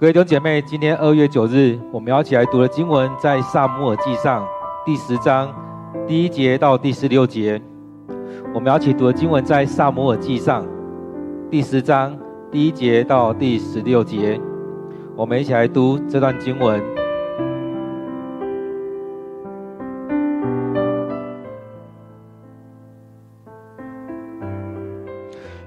[0.00, 4.46] 各位弟兄姐妹，今天二月九日，我们要一起来读的经文在撒母耳记上
[4.86, 5.52] 第十章
[6.06, 7.60] 第一节到第十六节。
[8.54, 10.64] 我们要一起读的经文在撒母耳记上
[11.50, 12.16] 第十章
[12.48, 14.40] 第一节到第十六节。
[15.16, 16.80] 我们一起来读这段经文。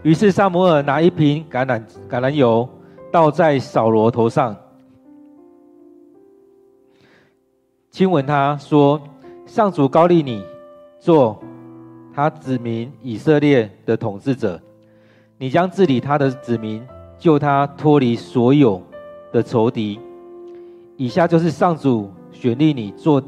[0.03, 2.69] 于是撒母耳拿一瓶橄榄橄榄油。
[3.11, 4.55] 倒在扫罗头上，
[7.89, 9.01] 亲吻他说
[9.45, 10.41] ：“上主膏立你
[10.97, 11.37] 做
[12.13, 14.57] 他子民以色列的统治者，
[15.37, 16.81] 你将治理他的子民，
[17.19, 18.81] 救他脱离所有
[19.33, 19.99] 的仇敌。
[20.95, 23.21] 以下就是上主选立你做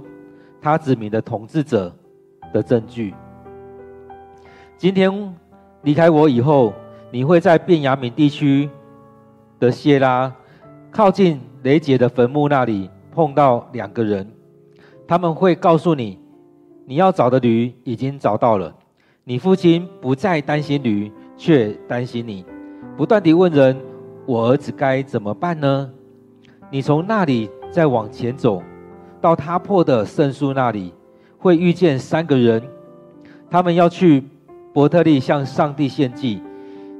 [0.61, 1.93] 他子民的统治者
[2.53, 3.13] 的证据。
[4.77, 5.35] 今天
[5.81, 6.73] 离开我以后，
[7.11, 8.69] 你会在便雅悯地区。”
[9.63, 10.29] 的谢拉
[10.91, 14.29] 靠近雷杰的坟墓那里，碰到两个人，
[15.07, 16.19] 他们会告诉你，
[16.85, 18.75] 你要找的驴已经找到了。
[19.23, 22.45] 你父亲不再担心驴，却担心你，
[22.97, 23.79] 不断地问人：
[24.25, 25.89] 我儿子该怎么办呢？
[26.69, 28.61] 你从那里再往前走，
[29.21, 30.93] 到他破的圣树那里，
[31.37, 32.61] 会遇见三个人，
[33.49, 34.25] 他们要去
[34.73, 36.43] 伯特利向上帝献祭，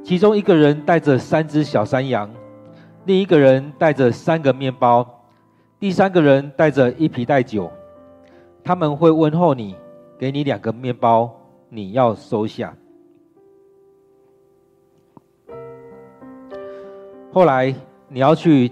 [0.02, 2.30] 其中一个人带着三只小山羊。
[3.06, 5.06] 另一个人带着三个面包，
[5.80, 7.72] 第三个人带着一皮袋酒。
[8.64, 9.76] 他们会问候你，
[10.18, 11.30] 给你两个面包，
[11.68, 12.74] 你要收下。
[17.32, 17.76] 后来
[18.08, 18.72] 你要去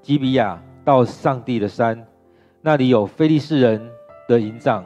[0.00, 2.06] 基比亚，到上帝的山，
[2.60, 3.90] 那里有非利士人
[4.28, 4.84] 的营帐。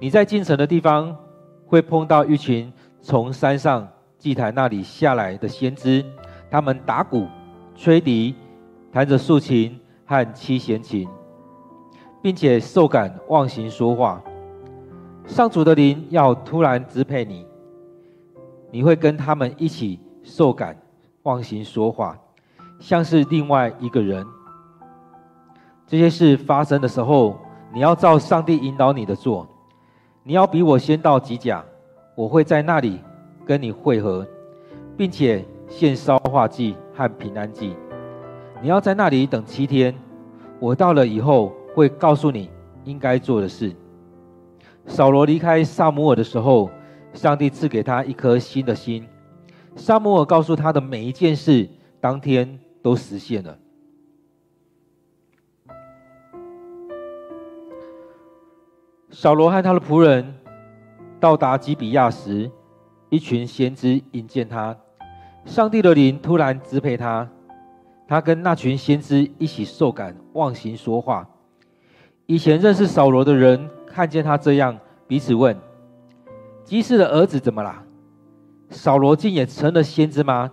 [0.00, 1.16] 你在进城的地方，
[1.66, 6.04] 会碰到一群从山上祭坛那里下来的先知。
[6.52, 7.26] 他们打鼓、
[7.74, 8.34] 吹笛、
[8.92, 11.08] 弹着竖琴和七弦琴，
[12.20, 14.22] 并且受感忘形说话。
[15.24, 17.46] 上主的灵要突然支配你，
[18.70, 20.76] 你会跟他们一起受感
[21.22, 22.18] 忘形说话，
[22.78, 24.22] 像是另外一个人。
[25.86, 27.38] 这些事发生的时候，
[27.72, 29.48] 你要照上帝引导你的做。
[30.22, 31.64] 你要比我先到吉甲，
[32.14, 33.00] 我会在那里
[33.46, 34.26] 跟你会合，
[34.98, 35.42] 并且。
[35.74, 37.74] 献烧化祭和平安祭，
[38.60, 39.92] 你要在那里等七天。
[40.60, 42.50] 我到了以后会告诉你
[42.84, 43.74] 应该做的事。
[44.84, 46.70] 扫罗离开撒母耳的时候，
[47.14, 49.08] 上帝赐给他一颗新的心。
[49.74, 51.66] 撒母耳告诉他的每一件事，
[52.00, 53.58] 当天都实现了。
[59.10, 60.34] 扫罗和他的仆人
[61.18, 62.50] 到达基比亚时，
[63.08, 64.76] 一群先知迎接他。
[65.44, 67.28] 上帝的灵突然支配他，
[68.06, 71.28] 他跟那群先知一起受感忘形说话。
[72.26, 75.56] 以前认识扫罗的人看见他这样，彼此问
[76.64, 77.82] ：“基士的儿子怎么啦？
[78.70, 80.50] 扫罗竟也成了先知吗？”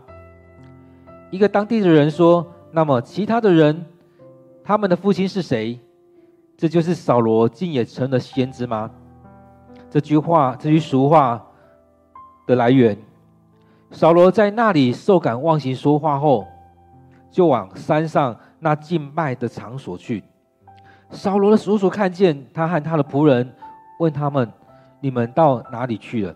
[1.31, 3.85] 一个当地的人说：“那么其他的人，
[4.63, 5.79] 他们的父亲是谁？
[6.57, 8.89] 这就是扫罗竟也成了先知吗？”
[9.89, 11.47] 这句话，这句俗话
[12.47, 12.97] 的来源。
[13.91, 16.45] 扫罗在那里受感忘形说话后，
[17.31, 20.23] 就往山上那敬拜的场所去。
[21.09, 23.51] 扫罗的叔叔看见他和他的仆人，
[24.00, 24.51] 问他们
[25.01, 26.35] ：“你们到哪里去了？”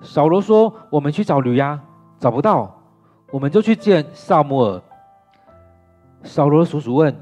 [0.00, 1.78] 扫罗说：“我们去找驴呀，
[2.18, 2.74] 找不到，
[3.30, 4.82] 我们就去见撒母耳。”
[6.24, 7.14] 扫罗的叔叔问：“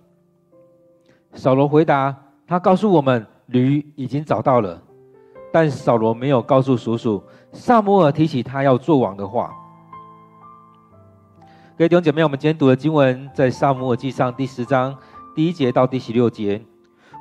[1.32, 2.15] 扫罗回答
[2.47, 4.81] ：“他告诉我们，驴已经找到了。”
[5.53, 7.22] 但扫罗没有告诉叔叔，
[7.53, 9.53] 萨摩尔提起他要做王的话。
[11.77, 14.97] 各位弟兄姐妹，我们今天读的经文在撒母耳记上第十章
[15.34, 16.62] 第一节到第十六节。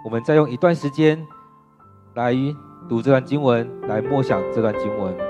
[0.05, 1.25] 我们再用一段时间
[2.13, 2.33] 来
[2.87, 5.28] 读这段经文，来默想这段经文。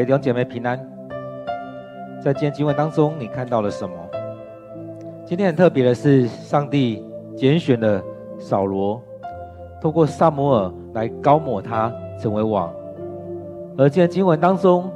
[0.00, 0.78] 给弟兄姐妹平安。
[2.24, 3.94] 在今天经文当中，你看到了什么？
[5.26, 7.04] 今天很特别的是，上帝
[7.36, 8.02] 拣选了
[8.38, 8.98] 扫罗，
[9.78, 12.72] 透过撒母耳来膏抹他成为王。
[13.76, 14.90] 而今天经文当中，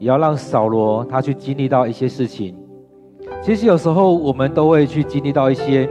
[0.00, 2.56] 也要让扫罗他去经历到一些事情。
[3.42, 5.88] 其实有时候我们都会去经历到一些，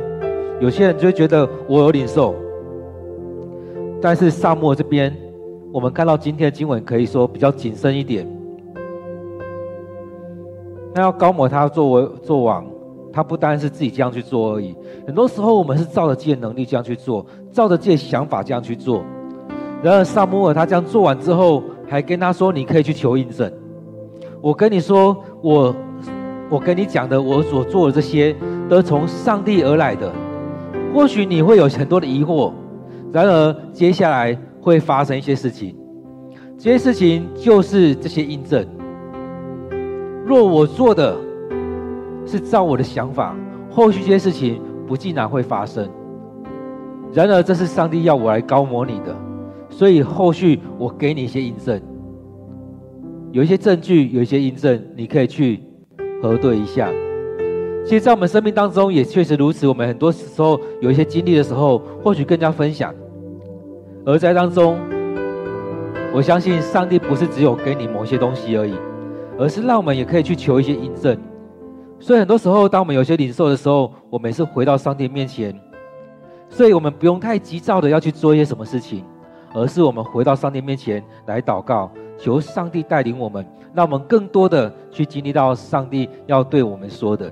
[0.59, 2.35] 有些人就会觉得我有领受，
[4.01, 5.22] 但是撒母耳这边。
[5.73, 8.27] 我们看到今天的经文，可以说比较谨慎一点。
[10.93, 12.63] 那要高摩他作为做王，
[13.11, 14.75] 他不单是自己这样去做而已。
[15.07, 19.03] 很多时候，我们是照着自己的能力这样去做，照着自己的想法这样去做。
[19.81, 23.51] 然而，撒母耳他这样做完之后，还跟他说：“你可以去求印证。”
[24.41, 25.75] 我跟你说，我
[26.51, 28.35] 我跟你讲的，我所做的这些，
[28.69, 30.11] 都是从上帝而来的。
[30.93, 32.53] 或许你会有很多的疑惑，
[33.11, 34.37] 然而接下来。
[34.63, 35.75] 会发生一些事情，
[36.57, 38.65] 这些事情就是这些印证。
[40.25, 41.18] 若我做的
[42.25, 43.36] 是照我的想法，
[43.69, 45.86] 后续这些事情不尽然会发生。
[47.12, 49.13] 然而，这是上帝要我来高模你的，
[49.69, 51.81] 所以后续我给你一些印证，
[53.33, 55.60] 有一些证据，有一些印证，你可以去
[56.21, 56.89] 核对一下。
[57.83, 59.68] 其实，在我们生命当中也确实如此。
[59.68, 62.95] 我们很多时候有一些经历的时候，或许更加分享。
[64.05, 64.77] 而在当中，
[66.13, 68.75] 我相信上帝不是只有给你某些东西而已，
[69.39, 71.17] 而是让我们也可以去求一些印证。
[72.01, 75.57] 所以很多时候，当我们有些领受的时候，我们也是回到上帝面前。
[76.50, 79.05] 所以我们不用太急躁的要去做一些什么事情，
[79.53, 87.31] 而是我们回到上帝面前来祷告，求上帝带领我们，让我们更多的去经历到上帝要对我们说的。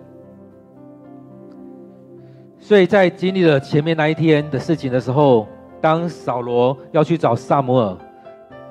[2.57, 5.45] 所以在经历了前面那一天的事情的时候。
[5.81, 7.97] 当扫罗要去找撒母耳，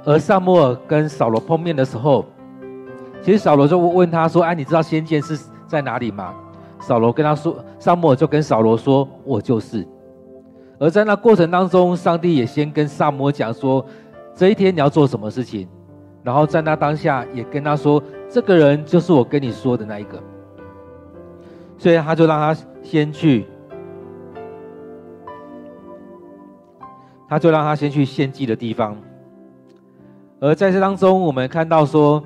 [0.05, 2.25] 而撒母耳跟扫罗碰面的时候，
[3.21, 6.33] 其实扫罗就问他说：“哎，你知道先见是在哪里吗？”
[6.81, 9.87] 扫罗跟他说：“撒母耳就跟扫罗说，我就是。”
[10.79, 13.85] 而在那过程当中，上帝也先跟撒母耳讲说
[14.35, 15.69] ：“这一天你要做什么事情？”
[16.23, 20.19] 然后在那当下也跟他说：“这个人就是我跟你说的那一个。”
[21.77, 23.47] 所以他就让他先去。
[27.31, 28.97] 他就让他先去献祭的地方，
[30.41, 32.21] 而在这当中，我们看到说，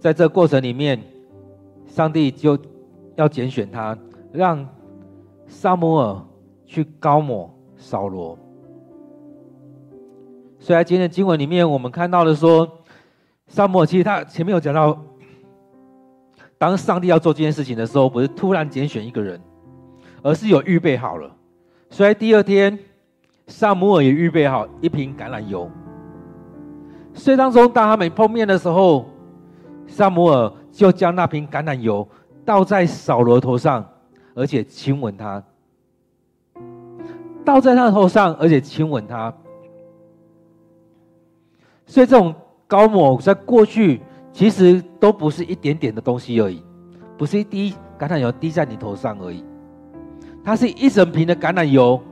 [0.00, 1.00] 在这过程里面，
[1.86, 2.58] 上帝就
[3.14, 3.96] 要拣选他，
[4.32, 4.68] 让
[5.46, 6.20] 撒母耳
[6.66, 8.36] 去膏抹扫罗。
[10.58, 12.68] 虽然今天的经文里面，我们看到的说，
[13.46, 15.00] 撒母耳其实他前面有讲到，
[16.58, 19.40] 当上帝要做这件事情的时候，不是突然拣选一个人，
[20.24, 21.30] 而是有预备好了。
[21.88, 22.76] 所以第二天。
[23.46, 25.70] 撒母耳也预备好一瓶橄榄油，
[27.12, 29.04] 所以当中当他们碰面的时候，
[29.86, 32.08] 撒母耳就将那瓶橄榄油
[32.42, 33.84] 倒在扫罗头上，
[34.34, 35.42] 而且亲吻他，
[37.44, 39.32] 倒在他的头上，而且亲吻他。
[41.84, 42.34] 所以这种
[42.66, 44.00] 膏抹在过去
[44.32, 46.64] 其实都不是一点点的东西而已，
[47.18, 49.44] 不是一滴橄榄油滴在你头上而已，
[50.42, 52.02] 它是一整瓶的橄榄油。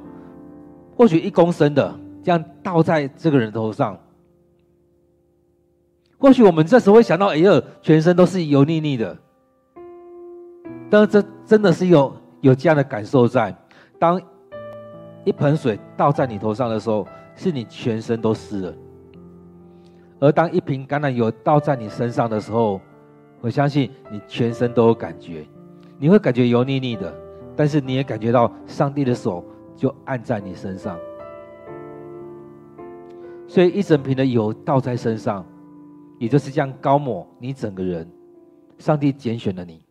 [0.96, 3.99] 或许一公升的这样倒在这个人头上，
[6.18, 9.16] 或许我们这时候会想到，哎呀，全身都是油腻腻的。
[10.88, 13.56] 但是这真的是有有这样的感受在，
[13.99, 14.20] 当
[15.25, 18.72] 一盆水倒在你头上的时候，是你全身都湿了；
[20.20, 22.80] 而当一瓶橄榄油倒在你身上的时候，
[23.40, 25.46] 我相信你全身都有感觉，
[25.99, 27.12] 你会感觉油腻腻的，
[27.56, 29.44] 但是你也感觉到上帝的手。
[29.82, 30.96] 就按在你身上，
[33.48, 35.44] 所以一整瓶的油倒在身上，
[36.20, 38.08] 也就是这样高抹你整个人。
[38.78, 39.84] 上帝拣选了你，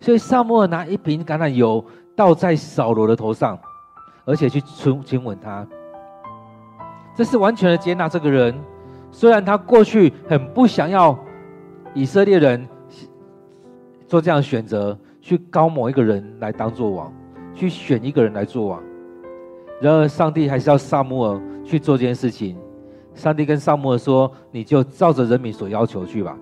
[0.00, 1.84] 所以撒母耳拿一瓶橄榄油
[2.16, 3.58] 倒在扫罗的头上，
[4.24, 5.68] 而且去亲亲吻他。
[7.14, 8.58] 这是完全的接纳这个人，
[9.10, 11.18] 虽然他过去很不想要
[11.92, 12.66] 以色列人
[14.06, 17.12] 做这样选择，去高抹一个人来当做王，
[17.54, 18.82] 去选一个人来做王。
[19.80, 22.56] 然而，上帝还是要撒母耳去做这件事情。
[23.14, 26.36] 上帝跟撒母耳说：“你就照着人民所要求去吧。”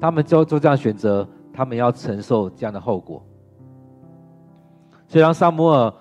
[0.00, 3.22] 他们就做这样选择，他们要承受这样的后果。
[5.06, 5.92] 所以，当撒母耳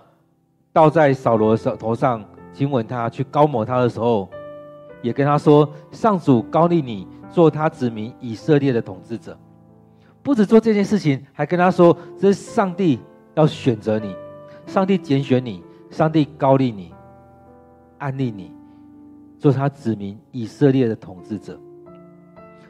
[0.71, 4.29] 倒在扫罗的头上亲吻他，去膏抹他的时候，
[5.01, 9.37] 也跟他说：“上主膏立你做他子民以色列的统治者。”
[10.23, 12.99] 不止做这件事情，还跟他说：“这是上帝
[13.35, 14.15] 要选择你，
[14.65, 16.93] 上帝拣选你。”上帝高立你，
[17.97, 18.51] 安立你，
[19.37, 21.59] 做他子民以色列的统治者。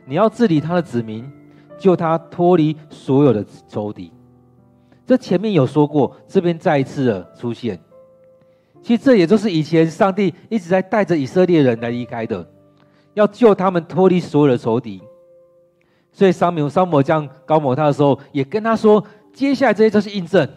[0.05, 1.29] 你要治理他的子民，
[1.77, 4.11] 救他脱离所有的仇敌。
[5.05, 7.79] 这前面有说过，这边再一次的出现。
[8.81, 12.47] 其实这也就是以前上帝一直在带着以色列人来离开的，
[13.13, 15.01] 要救他们脱离所有的仇敌。
[16.11, 20.47] 所以撒母撒母耳这样膏抹他的时候，也跟他说：接下来这些就是印证。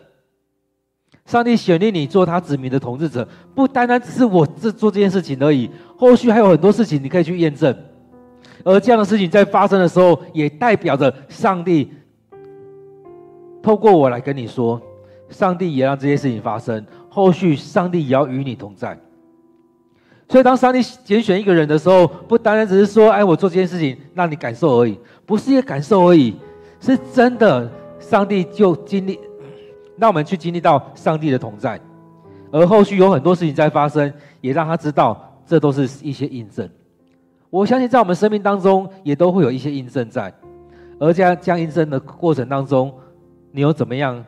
[1.25, 7.75] 上帝选定你做他子民的统治者，不单单只是我这做这件事情而已，后续还有很多事情你可以去验证。
[8.64, 11.91] 而这样的事情在发生的时候，也代表着上帝
[13.62, 14.81] 透过我来跟你说，
[15.31, 16.85] 上帝也让这些事情发生。
[17.09, 18.99] 后续上帝也要与你同在。
[20.29, 26.35] 所以当上帝拣选一个人的时候，不单单只是说，哎，我做这件事情让你感受而已，不是一个感受而已，
[26.81, 29.19] 是真的，上帝就经历。
[30.02, 31.80] 让我们去经历到上帝的同在，
[32.50, 36.68] 而后续有很多事情在发生，也让他知道这都是一些印证。
[37.50, 40.35] 我相信在我们生命当中也都会有一些印证在，
[40.99, 42.92] 而这样这样印证的过程当中，
[43.52, 44.25] 你有怎么样？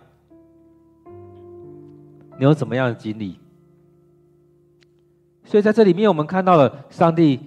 [2.39, 3.37] 你有怎么样的经历？
[5.43, 7.41] 所以在这里面，我们看到了上帝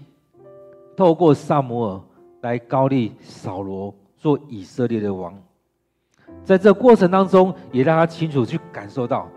[0.98, 2.02] 透过撒母耳
[2.42, 5.34] 来膏立扫罗做以色列的王。
[6.48, 9.28] 在这过程当中，也让他清楚去感受到，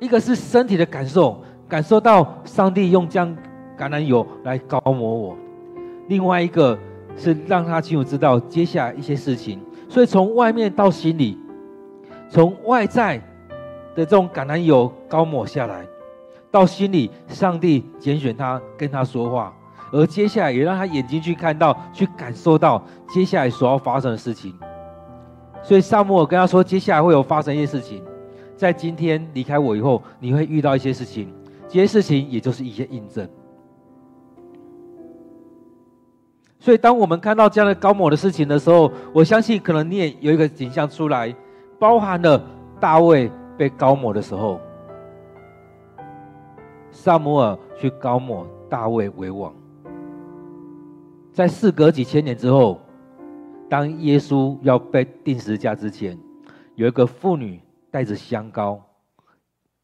[0.00, 3.36] 一个是身体的感受，感受到上帝用这样
[3.76, 5.36] 橄榄油来膏抹我；
[6.08, 6.78] 另外一个
[7.18, 9.60] 是让他清楚知道接下来一些事情。
[9.90, 11.38] 所以从外面到心里，
[12.30, 13.18] 从外在
[13.94, 15.84] 的这种橄榄油膏抹下来，
[16.50, 19.52] 到心里，上帝拣选他跟他说话，
[19.92, 24.58] 而接下来也让他眼睛去看到、去感受到接下来所要发生的事情。
[25.64, 28.04] 所以撒母耳跟他说：“接下来会有发生一些事情，
[28.54, 31.32] 在今天离开我以后，你会遇到一些事情，
[31.66, 33.26] 这些事情也就是一些印证。
[36.60, 41.34] 所以，当我们看到这样的膏抹的事情的时候，我相信可能你也有一个景象出来，
[41.78, 42.44] 包含了
[42.78, 44.60] 大卫被膏抹的时候，
[46.90, 49.50] 撒母耳去膏抹大卫为王，
[51.32, 52.78] 在事隔几千年之后。”
[53.68, 56.16] 当耶稣要被钉十字架之前，
[56.76, 58.80] 有一个妇女带着香膏，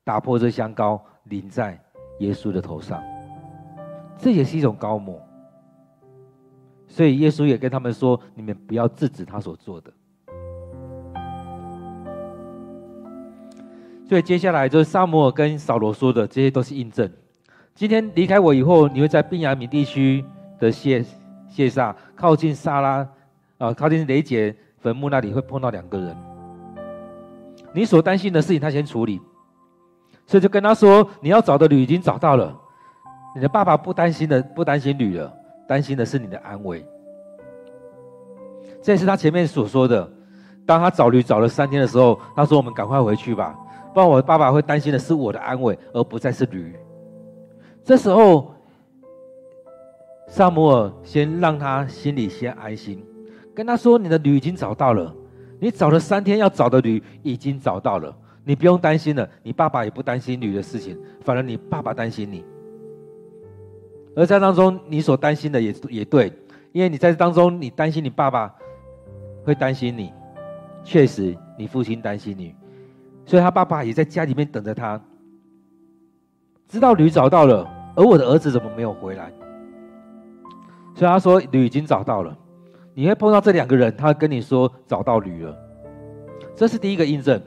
[0.04, 1.82] 打破这香膏淋在
[2.20, 3.02] 耶稣的头上，
[4.18, 5.20] 这也是一种膏抹。
[6.86, 9.92] 所以耶稣也跟他们说：“你们不要制止他所做的。”
[14.06, 17.10] 所以接下来就是撒母耳跟扫罗说的，这些都是印证。
[17.74, 20.24] 今天离开我以后，你会在便雅米地区
[20.58, 21.04] 的谢
[21.48, 23.08] 谢上靠近撒拉。
[23.60, 26.16] 啊，靠近雷杰坟墓那里会碰到两个人。
[27.74, 29.20] 你所担心的事情，他先处理，
[30.26, 32.58] 所以就跟他说：“你要找的驴已经找到了。
[33.34, 35.30] 你的爸爸不担心的，不担心驴了，
[35.68, 36.82] 担心的是你的安危。”
[38.80, 40.10] 这是他前面所说的。
[40.64, 43.54] 当他找驴找了三天的时候，他说：“我们赶快回去吧，
[43.92, 46.74] 不然我的爸爸会担心的是我的安危，而不再是驴。”
[47.84, 48.54] 这时候，
[50.26, 53.04] 撒母耳先让他心里先安心。
[53.54, 55.14] 跟他说：“你的驴已经找到了，
[55.58, 59.28] 你找了三天要找的驴已经找到了，你不用担心了。
[59.42, 62.44] 你爸爸也不担心驴的事情，反而你爸爸担心你。
[64.14, 66.32] 而在当中，你所担心的也也对，
[66.72, 68.54] 因为你在当中，你担心你爸爸
[69.44, 70.12] 会担心你，
[70.82, 72.54] 确实，你父亲担心你，
[73.26, 75.00] 所以他爸爸也在家里面等着他。
[76.68, 79.32] 知道驴找到了，而我的儿子怎么没有回来？
[80.94, 82.36] 所以他说驴已经找到了。”
[83.00, 85.56] 你会碰到这两个人，他会跟你说找到驴了，
[86.54, 87.40] 这是第一个印证，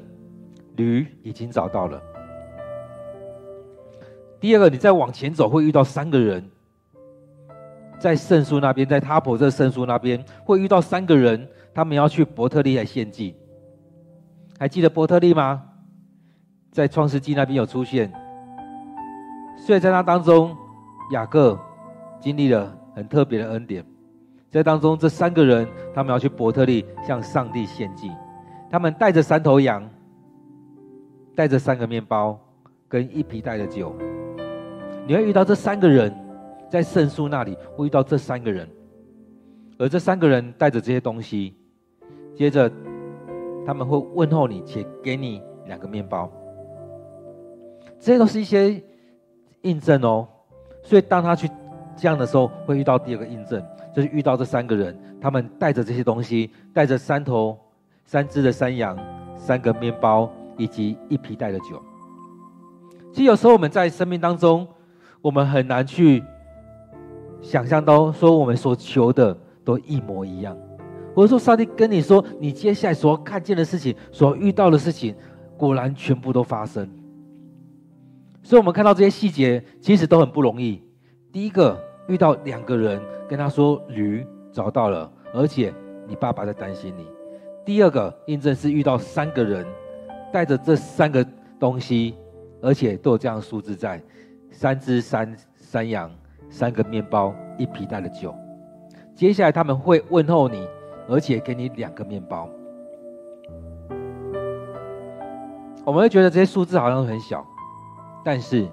[0.77, 2.01] 驴已经找到了。
[4.39, 6.43] 第二个，你再往前走会遇到三个人，
[7.99, 13.35] 在圣书那边，在他婆这圣书那边会遇到三个人，他们要去伯特利来献祭，
[14.57, 15.63] 还记得伯特利吗？
[16.71, 18.11] 在创世纪那边有出现，
[19.55, 20.57] 所以在那当中，
[21.11, 21.59] 雅各
[22.19, 23.85] 经历了很特别的恩典。
[24.53, 28.11] 在当中，这三个人他们要去伯特利向上帝献祭，
[28.69, 29.83] 他们带着三头羊，
[31.35, 32.39] 带着三个面包
[32.87, 33.95] 跟一皮带的酒。
[35.07, 36.13] 你会遇到这三个人，
[36.69, 38.69] 在圣书那里会遇到这三个人，
[39.79, 41.55] 而这三个人带着这些东西，
[42.35, 42.71] 接着
[43.65, 46.31] 他们会问候你，且给你两个面包。
[47.99, 48.79] 这些都是一些
[49.63, 50.27] 印证哦。
[50.83, 51.49] 所以当他去
[51.97, 53.59] 这样的时候，会遇到第二个印证。
[53.95, 57.57] 就是遇到这三个人，他们带着这些东西，带着三头、
[58.05, 58.97] 三只的山羊、
[59.35, 61.81] 三个面包以及一皮带的酒。
[63.11, 64.67] 其实有时候我们在生命当中，
[65.21, 66.23] 我们很难去
[67.41, 70.57] 想象到说我们所求的都一模一样。
[71.15, 75.13] 或者说，上帝跟你说，你接下来所看见的事情，所遇到的事情，
[75.55, 76.89] 果然全部都发生。
[78.41, 80.81] 所以，我们看到这些细节，其实都很不容易。
[81.31, 82.99] 第一个，遇到两个人
[83.33, 85.73] 跟他说驴找到了，而且
[86.07, 87.07] 你爸爸在担心你。
[87.65, 89.65] 第二个印证是遇到三个人
[90.31, 91.25] 带着这三个
[91.59, 92.15] 东西，
[92.61, 93.99] 而且都有这样数字在：
[94.51, 96.11] 三只山山羊，
[96.47, 98.35] 三个面包，一皮带的酒。
[99.15, 100.67] 接下来他们会问候你，
[101.09, 102.47] 而且给你两个面包。
[105.83, 107.43] 我们会觉得这些数字好像很小，
[108.23, 108.67] 但是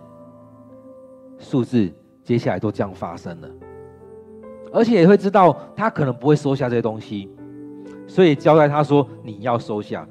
[1.38, 1.90] 数字
[2.22, 3.48] 接下来都这样发生了，
[4.72, 7.30] 而且也会知道他可能不会收下这些东西。
[8.06, 10.06] 所以交代他说：“你要收下。”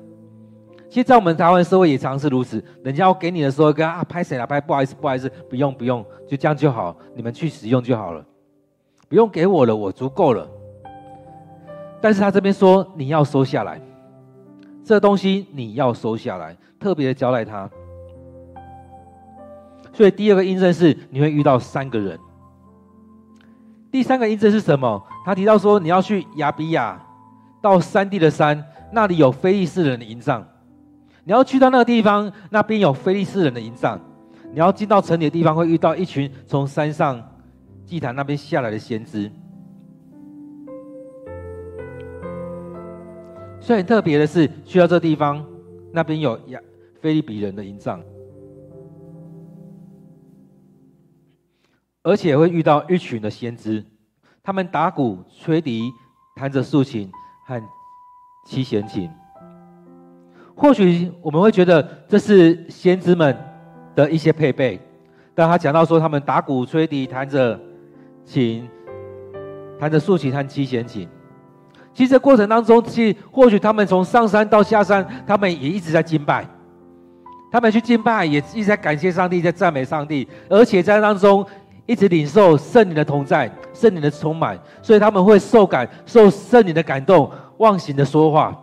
[0.90, 2.64] 其实，在我们台湾社会也常是如此。
[2.84, 4.48] 人家要给你的时候，跟啊拍谁了？
[4.48, 8.26] 拍不好意思，不好意思，不用不用，就这样就好，你们去使用就好了，
[9.08, 10.50] 不用给我了，我足够了。
[12.02, 13.80] 但是他这边说你要收下来，
[14.84, 17.70] 这东西你要收下来，特别的交代他。
[19.94, 22.18] 所以第二个印证是你会遇到三个人。
[23.92, 25.04] 第三个因证是什么？
[25.26, 27.00] 他提到说你要去亚比亚。
[27.62, 30.48] 到山地的山，那里有非利士人的营帐。
[31.26, 34.00] 你要去到那个地方，那边有非利士人的营帐。
[34.54, 37.22] 你要进到城里的地方，会遇到一群从山上
[37.86, 39.30] 祭坛那边下来的先知。
[43.60, 45.46] 所以很特别的是，去到这地方，
[45.92, 46.62] 那边有亚
[47.02, 48.02] 非利比人的营帐，
[52.04, 53.84] 而且会遇到一群的先知，
[54.44, 55.92] 他们打鼓、吹笛、
[56.36, 57.12] 弹着竖琴。
[57.50, 57.60] 和
[58.46, 59.10] 七弦琴，
[60.56, 63.36] 或许我们会觉得这是先知们
[63.96, 64.80] 的一些配备，
[65.34, 67.60] 但他讲到说他们打鼓、吹笛、弹着
[68.24, 68.70] 琴、
[69.80, 71.10] 弹着竖琴和七弦琴。
[71.92, 76.48] 其实这过程当中，其实或许他们从上山到下山，他们也一直在敬拜，
[77.52, 81.44] 他们去敬拜也一直在感谢上帝，在赞美上帝，而且在当中。
[81.90, 88.56] 一直领受圣灵的同在，圣灵的充满，所以他们会受感，受圣灵的感动，忘形的说话，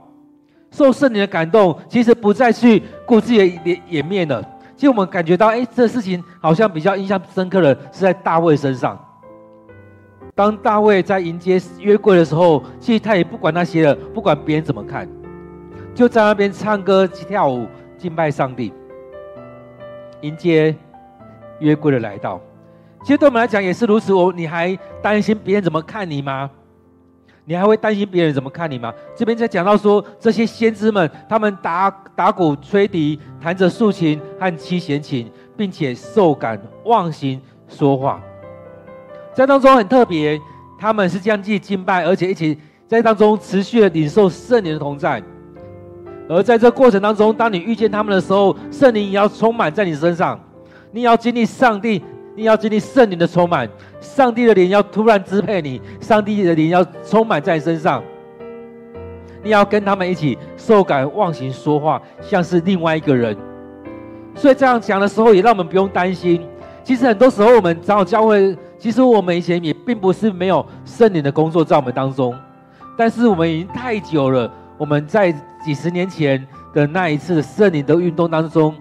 [0.70, 4.40] 受圣灵的感动，其实不再去顾自己的脸颜面了。
[4.76, 8.96] 其实我们感觉到，哎，这事情好像比较印象深刻的是在大卫身上。
[10.36, 15.08] 当大卫在迎接约柜的时候，其实他也不管那些了，不管别人怎么看，
[15.96, 17.66] 就在那边唱歌、跳舞、
[17.98, 18.72] 敬拜上帝，
[20.20, 20.72] 迎接
[21.58, 22.40] 约柜的来到。
[23.06, 24.12] 其实对我们来讲也是如此。
[24.12, 26.50] 我，你还担心别人怎么看你吗？
[27.44, 28.92] 你还会担心别人怎么看你吗？
[29.14, 38.20] 这边在讲到说，这些先知们，他们打打鼓、吹笛、弹着竖琴和七弦琴，并且受感忘形说话，
[39.32, 40.36] 在当中很特别。
[40.76, 45.22] 他们是这样去敬拜，而且一起在当中持续的领受圣灵的同在。
[46.28, 50.40] 而在这过程当中，当你遇见他们的时候，圣灵也要充满在你身上，
[50.90, 52.02] 你也要经历上帝。
[52.36, 53.66] 你要经历圣灵的充满，
[53.98, 58.02] 上帝的灵要突然支配你，上帝的灵要充满在身上。
[59.42, 63.34] 你要跟他们一起受感忘形说话，像是另外一个人。
[64.34, 66.46] 所以这样讲的时候，也让我们不用担心。
[66.84, 72.34] 其实很多时候，我们长老教会，其实我们以前也并不是没有圣灵的工作在我们当中，
[72.98, 74.52] 但是我们已经太久了。
[74.76, 75.32] 我们在
[75.64, 78.74] 几十年前的那一次圣灵的运动当中，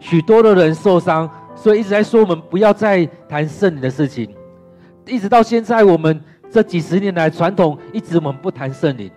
[0.00, 1.28] 许多的人受伤。
[1.64, 4.28] 所以一直在说，我们不要再谈圣灵的事情，
[5.06, 9.10] 一直到现在，我们这几十年来传统一直我们不谈圣灵，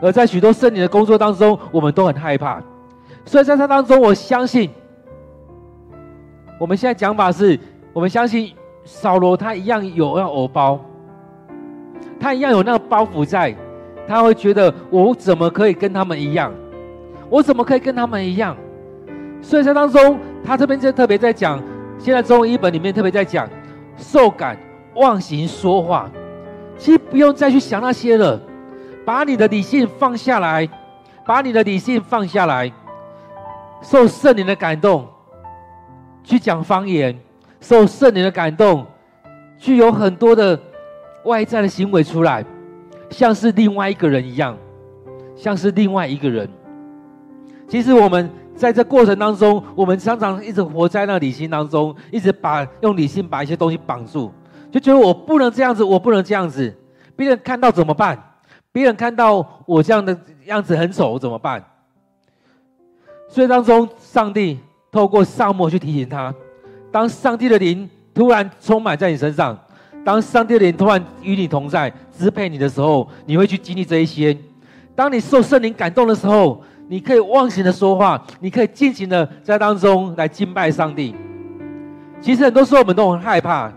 [0.00, 2.62] 而在许多圣灵的工作当中，我们都很害怕。
[3.26, 4.70] 所以在这当中，我相信，
[6.58, 7.60] 我们现在讲法是，
[7.92, 10.80] 我们相信扫罗他一样有那偶包，
[12.18, 13.54] 他一样有那个包袱在，
[14.08, 16.50] 他会觉得我怎么可以跟他们一样？
[17.28, 18.56] 我怎么可以跟他们一样？
[19.42, 20.18] 所以在当中。
[20.46, 21.60] 他这边就特别在讲，
[21.98, 23.50] 现在中文译本里面特别在讲，
[23.96, 24.56] 受感
[24.94, 26.08] 忘形说话，
[26.78, 28.40] 其实不用再去想那些了，
[29.04, 30.68] 把你的理性放下来，
[31.26, 32.72] 把你的理性放下来，
[33.82, 35.08] 受圣灵的感动，
[36.22, 37.18] 去讲方言，
[37.60, 38.86] 受圣灵的感动，
[39.58, 40.56] 去有很多的
[41.24, 42.44] 外在的行为出来，
[43.10, 44.56] 像是另外一个人一样，
[45.34, 46.48] 像是另外一个人。
[47.66, 48.30] 其实我们。
[48.56, 54.32] 在这过程当中，我们常常一直活在那理性当中，一直把用理性把一些东西绑住，
[54.72, 56.74] 就觉得我不能这样子，我不能这样子，
[57.14, 58.18] 别人看到怎么办？
[58.72, 61.62] 别人看到我这样的样子很丑怎么办？
[63.28, 64.58] 所以当中，上帝
[64.90, 66.34] 透过撒母耳去提醒他，
[66.90, 69.58] 当上帝的灵突然充满在你身上，
[70.04, 74.36] 当上帝的灵突然与你同在，支配你的时候，你会去经历这一些。
[74.94, 81.14] 当你受圣灵感动的时候，你可以忘形的说话，你可以尽情的在当中来敬拜上帝。
[82.20, 83.72] 其实很多时候我们都很害怕，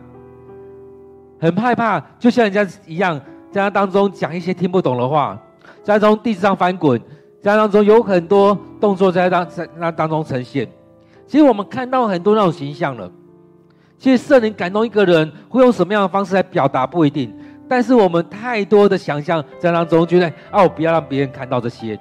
[1.39, 3.19] 很害怕，就像人家一样，
[3.51, 5.37] 在那当中讲一些听不懂的话，
[5.83, 6.99] 在当中地上翻滚，
[7.41, 10.67] 在当中有很多动作在当在那当中呈现。
[11.27, 13.11] 其实我们看到很多那种形象了。
[13.97, 17.35] 其实圣灵感动一个人会用什么样的方式来表达不一定，
[17.67, 21.99] 但是我们太多的想象在当中，觉得哦，不要让别人看到这些。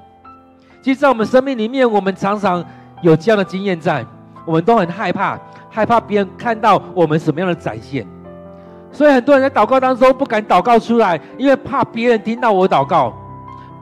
[0.89, 2.65] 其实，在我们生命里面，我们常常
[3.03, 4.03] 有这样的经验在，
[4.47, 8.07] 我们都很害怕，害怕别人看到我们什么样的展现。
[8.91, 13.13] 所以，很多人在祷告当中不敢祷告出来，因为怕别人听到我祷告，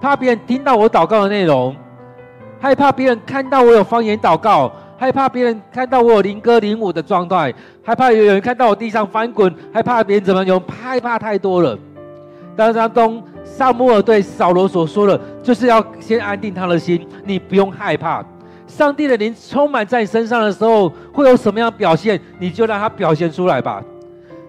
[0.00, 1.76] 怕别人听到我祷告的内容，
[2.58, 4.72] 害怕别人看到我有方言祷告。
[4.98, 11.78] 害怕别人看到我有灵歌灵舞的状态，害怕有人看到我地上翻滚，害怕别人怎么样，害怕太多了。
[12.56, 18.24] 当当中，撒母耳对扫罗所说的，就是要先安定他的心，你不用害怕。
[18.66, 23.82] 上帝的灵充满在你身上的时候，会有什么样表现，你就让他表现出来吧。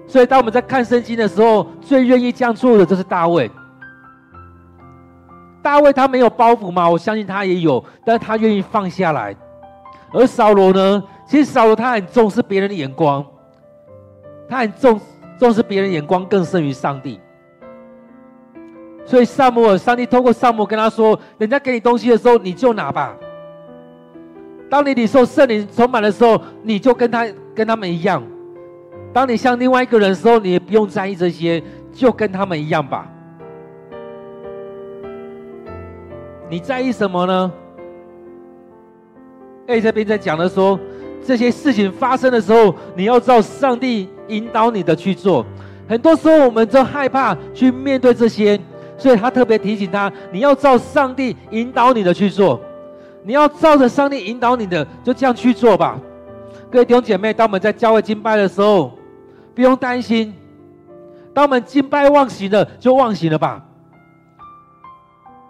[0.08, 3.52] 所以，当我们在看圣经的时候，最愿意这样做的就是大卫。
[5.62, 6.90] 大卫他没有包袱吗？
[6.90, 9.36] 我相信他也有，但是他愿意放下来。
[10.14, 11.04] 而扫罗呢？
[11.28, 13.24] 其实扫罗他很重视别人的眼光，
[14.48, 15.00] 他很重
[15.38, 17.20] 重视别人眼光更胜于上帝。
[19.08, 23.16] 所以撒母尔，上帝透过撒母跟他说：“人家给你东西的时候，你就拿吧。
[24.70, 28.22] 当你领受圣灵充满的时候，你就跟他跟他们一样。
[29.14, 33.10] 当你像另外一个人的时候，你也不用在意这些，就跟他们一样吧。
[36.50, 37.50] 你在意什么呢？”
[39.68, 40.78] 哎，这边在讲的说，
[41.26, 45.46] 这些事情发生的时候，你要照上帝引导你的去做。
[45.88, 48.60] 很多时候，我们都害怕去面对这些，
[48.98, 52.60] 所以他特别提醒他：你要照上帝引导你的去做。
[53.24, 56.00] 你要照着上帝引导你的，就这样去做吧。
[56.72, 58.98] 各位弟兄姐妹，当我们在教会敬拜的时候，
[59.54, 60.32] 不用担心；
[61.34, 63.62] 当我们敬拜忘形了，就忘形了吧。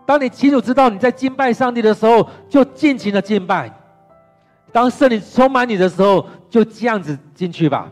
[0.08, 3.72] 当你清楚知道你在敬拜上帝的时候，就尽情的敬拜。
[4.72, 7.92] 当圣灵充满你的时候，就这样子进去吧。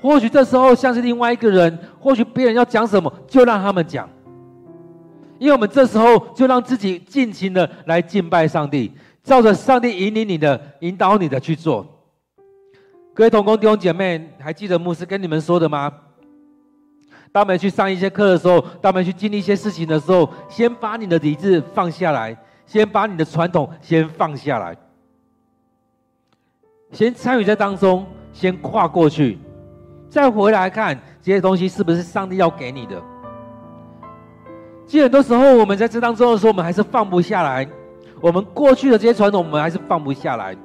[0.00, 4.08] 或许这时候像是另外一个人，或许别人要讲什么，就让他们讲。
[5.38, 11.86] 因为我们这时候就让自己尽情的来敬拜上帝，照着上帝引领你的、引导你的去做。
[13.12, 15.92] 各位同工弟兄姐妹，还记得牧师跟你们说的吗？
[17.32, 22.36] 当我们去上一些课的时候，当我们去经历一些事情的时候，先把你的理智放下来。
[22.68, 24.76] 先把你的传统先放下来，
[26.90, 29.38] 先参与在当中，先跨过去，
[30.16, 32.98] 再回来看这些东西是不是上帝要给你的。
[34.86, 37.68] 其实很多时候我们在这当中的时候，我们还是放不下来，
[38.22, 40.56] 我们过去的这些传统，我们还是放不下来，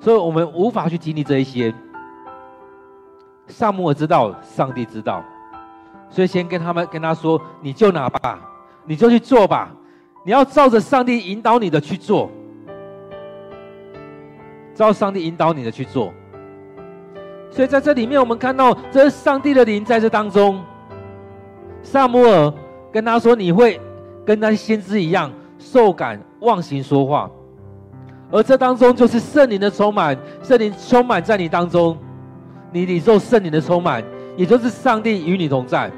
[0.00, 1.72] 所以我们无法去经历这一些。
[3.46, 5.22] 撒母耳知道，上帝知道，
[6.10, 8.40] 所以先跟他们跟他说：“你就拿吧，
[8.84, 9.70] 你就去做吧。”
[10.26, 12.28] 你要照着上帝引导你的去做，
[14.74, 16.12] 照上帝引导你的去做。
[17.50, 20.62] 所以在这里面，我们看到这是上帝的灵在这当中。
[21.82, 22.52] 撒母耳
[22.92, 23.80] 跟他说：“你会
[24.24, 27.30] 跟那先知一样，受感忘形说话。”
[28.30, 31.96] 而这当中就是圣灵的充满，圣灵充满在你当中，
[32.72, 34.02] 你领受圣灵的充满，
[34.36, 35.90] 也就是上帝与你同在。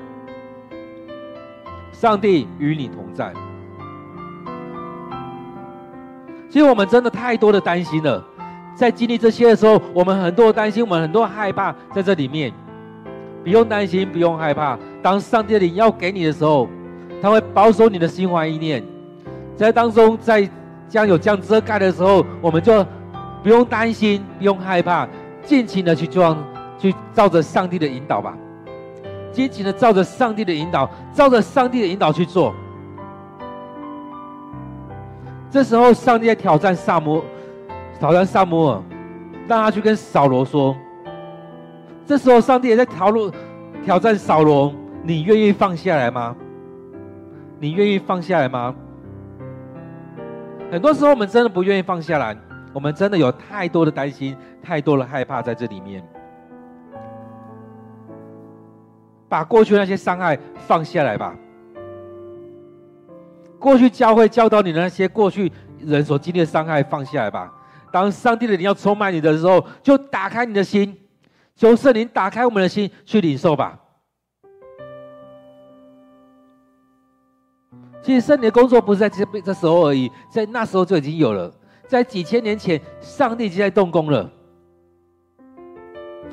[1.90, 3.32] 上帝与你同在。
[6.50, 8.22] 其实我们真的太多的担心了，
[8.78, 12.52] 在经历这些的时候，我们很多担心，我们很多害怕，在这里面，
[13.42, 14.78] 不用担心，不用害怕。
[15.02, 16.68] 当上帝的灵要给你的时候，
[17.20, 18.80] 他会保守你的心怀意念，
[19.56, 20.48] 在当中，在
[20.88, 22.86] 将有这样遮盖的时候，我们就
[23.42, 25.08] 不用担心，不用害怕，
[25.42, 26.36] 尽情的去做，
[26.78, 28.38] 去照着上帝的引导吧，
[29.32, 32.54] 尽情的照着上帝的引导，照着上帝的引导去做。
[35.50, 37.24] 这时候，上帝在挑战撒摩，
[37.98, 38.82] 挑战撒母耳，
[39.48, 40.76] 让他去跟扫罗说。
[42.06, 43.30] 这时候，上帝也在挑路
[43.84, 46.36] 挑战扫罗：你愿意放下来吗？
[47.58, 48.74] 你愿意放下来吗？
[50.70, 52.36] 很多时候，我们真的不愿意放下来，
[52.72, 56.06] 我们真的有太多的担心，太多的害怕在这里面。
[59.28, 61.34] 把过去那些伤害放下来吧。
[63.58, 67.52] 过去教会教导你的那些过去人所经历的伤害，放下来吧。
[67.92, 70.96] 当上帝的灵要充满你的时候，就打开你的心，
[71.54, 73.78] 求圣灵打开我们的心去领受吧。
[78.02, 81.52] 其实圣灵的工作不是在这这时候而已，在那时候就已经有了，
[81.86, 84.30] 在几千年前，上帝已经在动工了。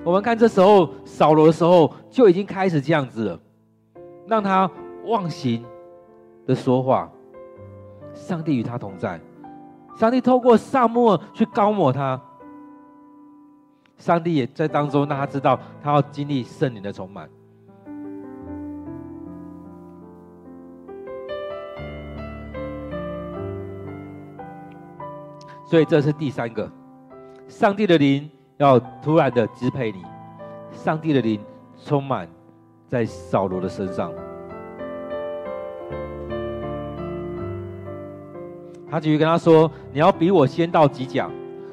[0.03, 3.39] 我们看这时候扫罗的时候就已经开始这样子了，
[4.27, 4.69] 让他
[5.05, 5.65] 忘形
[6.45, 7.11] 的说话。
[8.13, 9.19] 上帝与他同在，
[9.95, 12.21] 上帝透过撒母去膏抹他，
[13.97, 17.29] 上帝也在当中让他知道他要经历圣灵的充满。
[25.65, 26.69] 所以这是第三个，
[27.47, 30.03] 上帝的灵要突然的支配你，
[30.71, 31.39] 上帝的灵
[31.83, 32.27] 充满
[32.87, 34.13] 在扫罗的身上。
[38.95, 41.29] 他继续跟他说：“你要比我先到吉甲，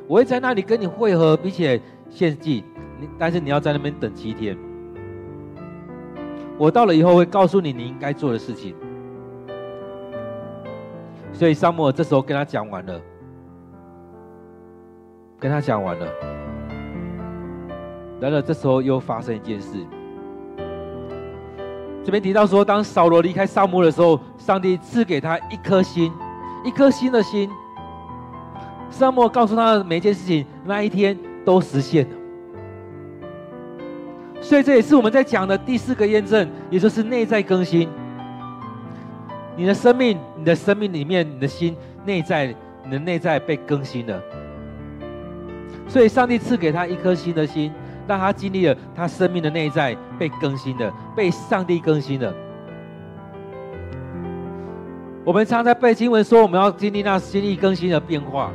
[0.09, 1.81] 我会在那里跟你会合，并且
[2.11, 2.65] 献祭。
[3.17, 4.59] 但是你要在那边等七天。
[6.59, 8.75] 我到了以后会告诉你你应该做的事情。”
[11.33, 13.01] 所以撒母耳这时候跟他讲完了。
[15.39, 16.07] 跟他讲完了，
[18.21, 19.79] 然而这时候又发生一件事。
[22.03, 26.13] 这边提到说，当扫罗离开撒母耳的时候，上帝赐给他一颗心，
[26.65, 27.51] 一颗新的心。
[28.91, 32.17] 撒母耳告诉他的每一件事情，那一天都实现了。
[34.41, 37.89] 所以这也是我们在讲的第四个验证，也就是内在更新。
[39.57, 44.21] 你的生命，你的生命里面，你的心内在，你的内在被更新了。
[45.89, 47.73] 所以，上帝赐给他一颗新的心，
[48.07, 52.35] 让他经历了他生命的内在被更新了，被上帝更新了。
[55.25, 58.53] 我们常在背经文说，我们要经历那心意更新的变化。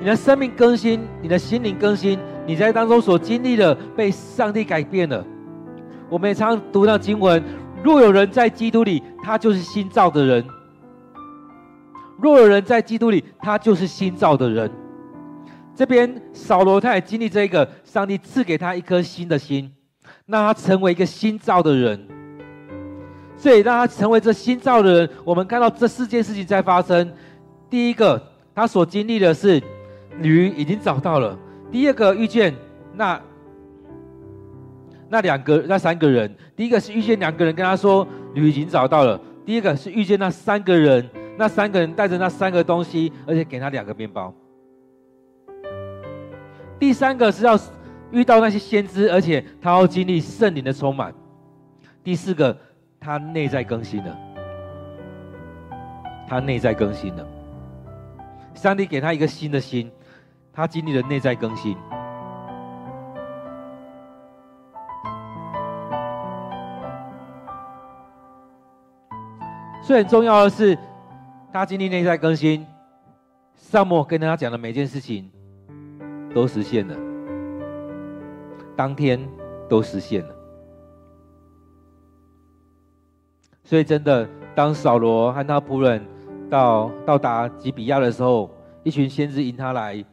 [0.00, 5.24] 你的生命更新，你的心灵更新，你在当中所经历的被上帝改变了。
[6.08, 7.40] 我们也常常读到经文：
[7.84, 10.42] 若有人在基督里，他就是新造的人；
[12.20, 14.68] 若有人在基督里，他就是新造的人。
[15.72, 19.72] 这边扫罗他也经历这个，上帝赐给他一颗新的心，
[20.26, 22.08] 让他成为一个新造的人。
[23.36, 27.12] 所以让他成为这新造的人，我们看到这四件事情在发生。
[27.68, 28.20] 第一个，
[28.54, 29.62] 他所经历的是
[30.20, 31.36] 驴已经找到了；
[31.70, 32.54] 第二个，遇见
[32.94, 33.20] 那
[35.08, 44.32] 那两个、那三个人；第一个是遇见两个人跟他说驴已经找到了；第二个是遇见那三个人，那三个人带着那三个东西，而且给他两个面包。
[46.78, 47.58] 第三个是要
[48.10, 51.12] 遇到那些先知，而且他要经历圣灵的充满。
[52.04, 52.56] 第四个，
[53.06, 54.18] 他内在更新了，
[56.28, 57.24] 他内在更新了。
[58.52, 59.88] 上帝给他一个新的心，
[60.52, 61.76] 他经历了内在更新。
[69.84, 70.76] 所以很重要的是，
[71.52, 72.66] 他经历内在更新。
[73.54, 75.30] 撒母耳跟他讲的每件事情。
[76.34, 76.94] 都实现了，
[78.76, 79.18] 当天
[79.70, 80.35] 都实现了。
[83.66, 86.00] 所以，真的，当扫罗和他仆人
[86.48, 88.48] 到到达吉比亚的时候，
[88.84, 90.04] 一群先知迎他来，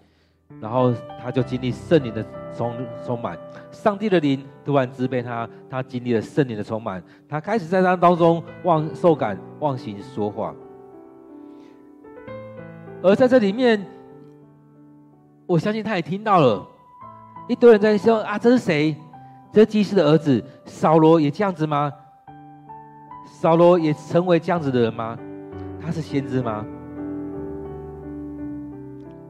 [0.60, 2.26] 然后他就经历圣灵的
[2.58, 2.74] 充
[3.06, 3.38] 充满，
[3.72, 10.52] 上帝的灵突然支配他，他经历了圣灵的充满，他开始在他当中忘受感忘形说话，
[13.04, 13.86] 而在这里面。
[15.46, 16.66] 我相信他也听到了，
[17.50, 18.96] 一堆人在说啊，这是谁？
[19.52, 21.92] 这是基士的儿子扫罗也这样子吗？
[23.44, 25.20] 扫罗也成为这样子的人吗？
[25.78, 26.66] 他是先知吗？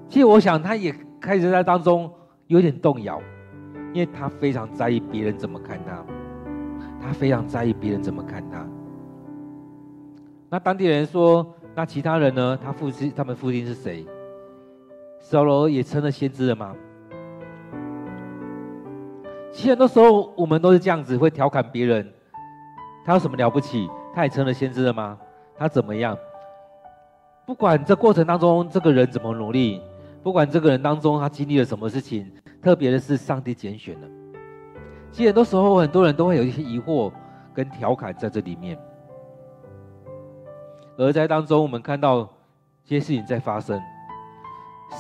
[0.08, 2.13] 其实我想他也开始在当中
[2.45, 3.19] 有点动摇，
[3.91, 6.06] 因为他非常在意别人怎么看他，
[7.02, 8.63] 他非常在意别人怎么看他。
[10.47, 12.56] 那当地人说，那其他人呢？
[12.63, 14.06] 他父亲，他们父亲是谁？
[15.21, 16.76] 扫罗也成了先知了吗？
[19.52, 22.08] 其实很多时候我们都是这样子，会调侃别人。
[23.04, 23.89] 他有什么了不起？
[24.13, 25.17] 他也成了先知了吗？
[25.58, 26.17] 他怎么样？
[27.45, 29.82] 不管这过程当中这个人怎么努力，
[30.21, 34.08] 不管这个人当中他经历了什么事情，特别的是上帝拣选了。
[35.12, 37.12] 其实很多时候很多人都会有一些疑惑
[37.54, 38.78] 跟调侃在这里面，
[40.97, 42.23] 而在当中我们看到
[42.84, 43.82] 这些事情在发生。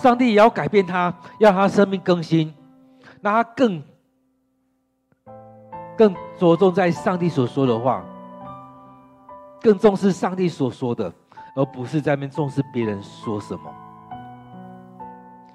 [0.01, 2.53] 上帝也要改变他，要他生命更新，
[3.21, 3.81] 让他更
[5.95, 8.03] 更着重在上帝所说的话，
[9.63, 11.11] 更重视上帝所说的，
[11.55, 13.61] 而不是在那边重视别人说什么。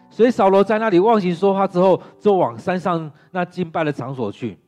[0.08, 4.58] 所以扫罗在那里忘形说话之后，就往山上那敬拜的场所去。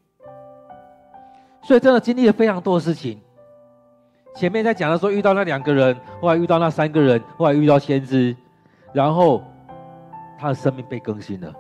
[1.63, 3.21] 所以真的经历了非常多的事情。
[4.37, 8.37] 前面在讲的时候遇到那两个人，后来遇到那三个人，后来遇到先知，
[8.93, 9.43] 然后
[10.39, 11.53] 他的生命被更新了。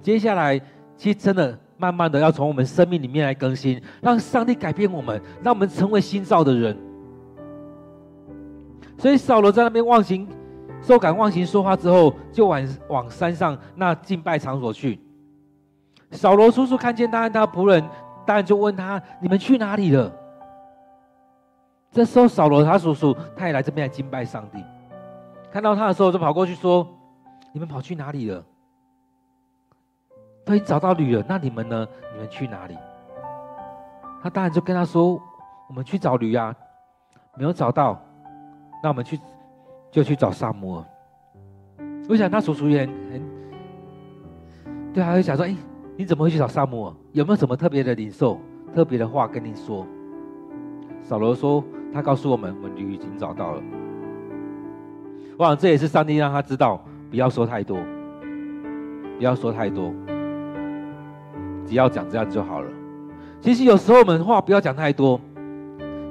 [0.00, 0.58] 接下来，
[0.96, 6.76] 其实真的慢慢的要从我们生命里面来更新，让上帝改变我们，让我们成为新造的人。
[8.98, 10.26] 所以扫罗在那边忘形，
[10.80, 14.98] 受感忘形说话之后，就往往山上那敬拜场所去。
[16.12, 17.84] 扫罗叔叔看见他和他仆人，
[18.24, 20.10] 当然就问他：“你们去哪里了？”
[21.92, 24.62] 这时候扫罗他叔叔他也来这边来敬拜上帝，
[25.50, 26.86] 看到他的时候就跑过去说
[27.52, 28.42] ：“你们跑去哪里了？
[30.46, 31.86] 都已找到驴了，那你们呢？
[32.14, 32.74] 你们去哪里？”
[34.22, 35.20] 他当然就跟他说
[35.68, 36.54] ：“我们去找驴啊，
[37.36, 38.00] 没有找到。”
[38.82, 39.18] 那我们去，
[39.90, 40.84] 就去找撒母耳。
[42.08, 43.22] 我想他叔叔也很，很
[44.94, 45.54] 对，他会想说：“哎，
[45.96, 46.94] 你怎么会去找撒母耳？
[47.12, 48.38] 有没有什么特别的领受、
[48.72, 49.84] 特别的话跟你说？”
[51.02, 53.62] 扫罗说：“他告诉我们，我们驴已经找到了。”
[55.38, 56.80] 我想这也是上帝让他知道，
[57.10, 57.78] 不要说太多，
[59.18, 59.92] 不要说太多，
[61.66, 62.70] 只要讲这样就好了。
[63.40, 65.20] 其实有时候我们话不要讲太多，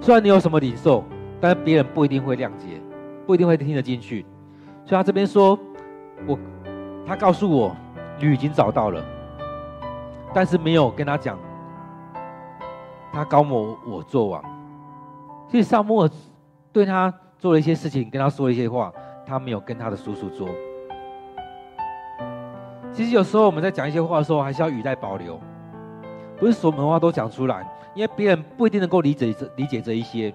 [0.02, 1.04] 虽然你有什么领受。
[1.42, 2.82] 但是别人不一定会谅解，
[3.28, 4.26] 不一定会听得进去，
[4.86, 5.60] 所以他这边说，
[6.26, 6.40] 我
[7.06, 7.76] 他告诉我
[8.20, 9.04] 驴已经找到了，
[10.34, 11.38] 但是没有跟他讲，
[13.12, 14.44] 他高某我做王。
[15.50, 16.10] 其实撒母耳
[16.72, 18.92] 对他做了一些事情，跟他说了一些话，
[19.26, 20.48] 他没有跟他的叔叔说。
[22.96, 25.38] 其实有时候我们在讲一些话的时候，还是要语带保留，
[26.40, 30.34] 不是所有的话都讲出来，因为别人不一定能够理解这理解这一些。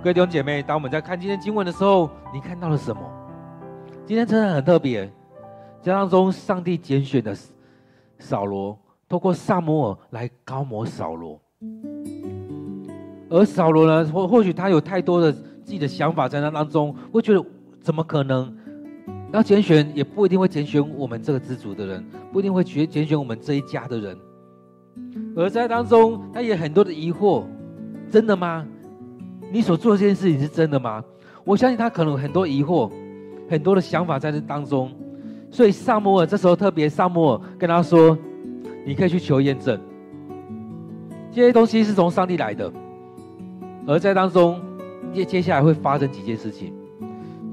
[0.00, 3.02] 各位弟兄姐妹，当我们在看今天经文的时候，你看到了什么？
[4.06, 5.04] 今天真的很特别，
[5.82, 7.36] 在当中上帝拣选的
[8.20, 8.78] 扫罗，
[9.08, 11.40] 透过撒母耳来膏抹扫罗。
[13.28, 15.36] 而扫罗呢，或或许他有太多的
[15.68, 17.44] 自己的想法在那当中，会觉得
[17.82, 18.50] 怎么可能？
[19.34, 22.02] 要拣选也不一定会拣选我们这个支族的人，
[22.32, 24.16] 不一定会选拣选我们这一家的人。
[25.36, 27.44] 而在当中，他也很多的疑惑，
[28.10, 28.66] 真的吗？
[29.52, 31.04] 你所做的这件事情是真的吗？
[31.44, 32.90] 我相信他可能有很多疑惑，
[33.50, 34.90] 很多的想法在这当中，
[35.50, 38.16] 所以撒摩尔这时候特别，撒摩尔跟他说
[38.86, 39.78] ：“你可以去求验证，
[41.30, 42.72] 这些东西是从上帝来的。”
[43.86, 44.58] 而在当中，
[45.12, 46.72] 接接下来会发生几件事情，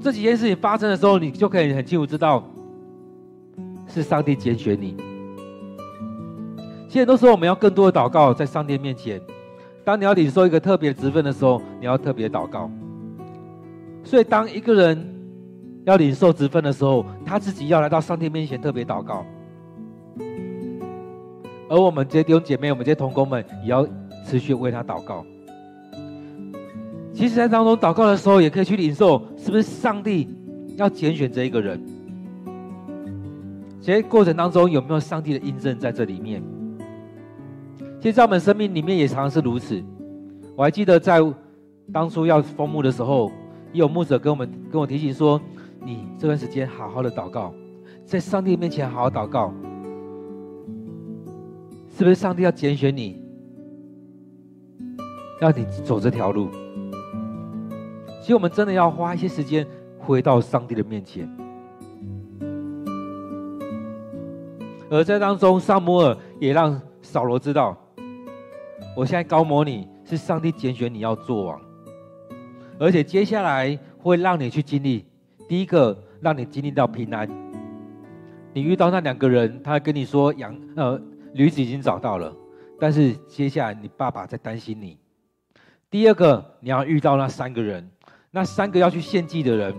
[0.00, 2.42] 这几件事情发生的时候，你就可以很清楚知道
[3.86, 4.96] 是上帝拣选你。
[6.88, 9.20] 其实很多时候我们要更多的祷告，在上帝面前。
[9.84, 12.70] 当你要领受一个特别职分的时候，你要特别祷告。
[14.02, 15.14] 所以，当一个人
[15.84, 19.24] 要领受职分的时候，他自己要来到上帝面前特别祷告。
[21.68, 23.86] 而我们这些弟兄姐妹，我们这些同工们，也要
[24.24, 25.24] 持续为他祷告。
[27.16, 30.28] 其实，在当中祷告的时候，也可以去领受，是不是上帝
[30.76, 31.82] 要拣选这一个人？
[33.80, 36.42] 其实过程当中有没有上帝的印证在这里面？
[37.98, 39.82] 其实，在我们生命里面也常常是如此。
[40.54, 41.18] 我还记得在
[41.90, 43.32] 当初要封墓的时候，
[43.72, 45.40] 也有牧者跟我们跟我提醒说
[45.82, 47.54] ：“你这段时间好好的祷告，
[48.04, 49.54] 在上帝面前好好祷告，
[51.96, 53.18] 是不是上帝要拣选你，
[55.40, 56.50] 要你走这条路？”
[58.26, 59.64] 其实，我们真的要花一些时间
[60.00, 61.30] 回到上帝的面前。
[64.90, 67.78] 而在当中，撒母耳也让扫罗知道。
[68.96, 71.60] 我现在膏抹你，是上帝拣选你要做王，
[72.80, 75.06] 而且接下来会让你去经历。
[75.48, 77.28] 第一个，让你经历到平安。
[78.52, 81.00] 你遇到那两个人，他跟你说羊呃
[81.34, 82.34] 驴子已经找到了，
[82.80, 84.98] 但是接下来你爸爸在担心你。
[85.88, 87.88] 第二个，你要遇到那三个人，
[88.36, 89.74] 那三个要去献祭的人，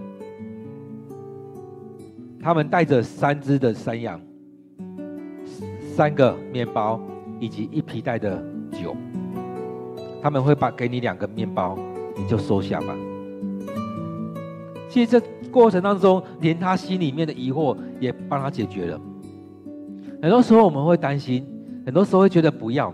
[2.42, 4.20] 他们带着三只的山羊，
[5.94, 7.00] 三个面包
[7.40, 8.96] 以及一皮袋的酒。
[10.24, 11.78] 他们会把给你两个面包，
[12.16, 12.96] 你就收下吧。
[14.90, 19.00] 其实这过程当中，连他心里面的疑惑也帮他解决了。
[20.20, 21.46] 很多时候我们会担心，
[21.86, 22.92] 很多时候会觉得不要，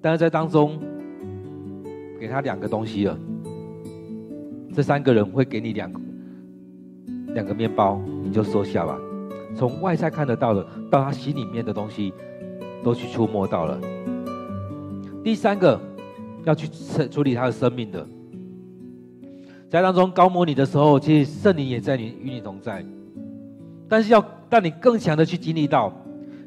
[0.00, 0.78] 但是在当中
[2.20, 3.18] 给他两个东西了。
[4.74, 6.00] 这三个人会给你两个
[7.34, 8.98] 两个面包，你就收下吧。
[9.54, 12.12] 从外在看得到的，到他心里面的东西，
[12.82, 13.80] 都去触摸到了。
[15.22, 15.80] 第三个。
[16.44, 18.08] 要去处处理他的生命的，
[19.68, 22.82] 在当中高摩你的时候，其实圣灵也在你与你同在。
[23.86, 25.92] 但是要让你更强的去经历到，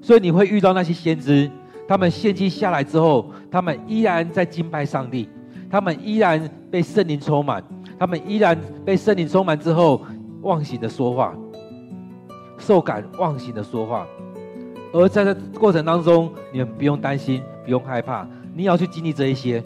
[0.01, 1.47] 所以你会遇到那些先知，
[1.88, 5.30] 他们献祭下来之后，他们依然在敬拜上帝，
[5.69, 7.63] 他们依然被圣灵充满，
[8.00, 10.02] 他们依然被圣灵充满之后，
[10.41, 11.36] 忘形的说话，
[12.58, 14.08] 受感忘形的说话。
[14.91, 19.64] 而在这过程当中，你们不用担心，不用害怕，你要去经历这一些，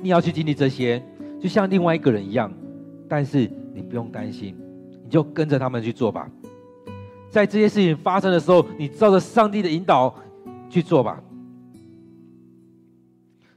[0.00, 1.02] 你要去经历这些，
[1.40, 2.50] 就像另外一个人一样，
[3.08, 4.56] 但是你不用担心。
[5.04, 6.30] 你就跟着他们去做吧，
[7.28, 10.14] 在这些事情发生的时候，你照着上帝的引导
[10.70, 11.22] 去做吧。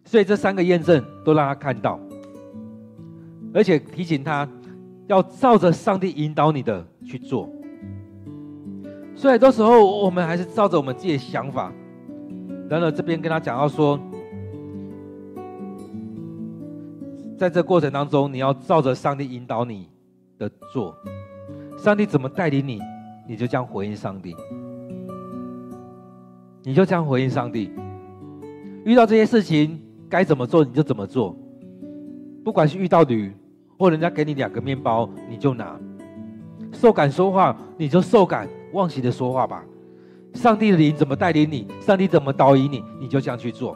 [0.03, 1.97] 所以这三个验证都让他看到，
[3.55, 4.47] 而且提醒他
[5.07, 7.49] 要照着上帝引导你的去做。
[9.15, 11.71] 所以很多时候我们还是照着我们自己的想法。
[12.69, 13.97] 然而这边跟他讲到说，
[17.37, 19.87] 在这过程当中，你要照着上帝引导你
[20.37, 20.93] 的做。
[21.77, 22.79] 上帝怎么带领你，
[23.25, 24.35] 你就这样回应上帝。
[26.63, 27.71] 你就这样回应上帝。
[28.83, 31.37] 遇到这些事情该怎么做，你就怎么做。
[32.43, 33.31] 不管是遇到驴，
[33.77, 35.77] 或人家给你两个面包，你就拿。
[36.73, 39.63] 受感说话，你就受感忘形的说话吧。
[40.33, 43.75] 上帝的灵怎么带领你，上帝怎么导引你，你就这样去做。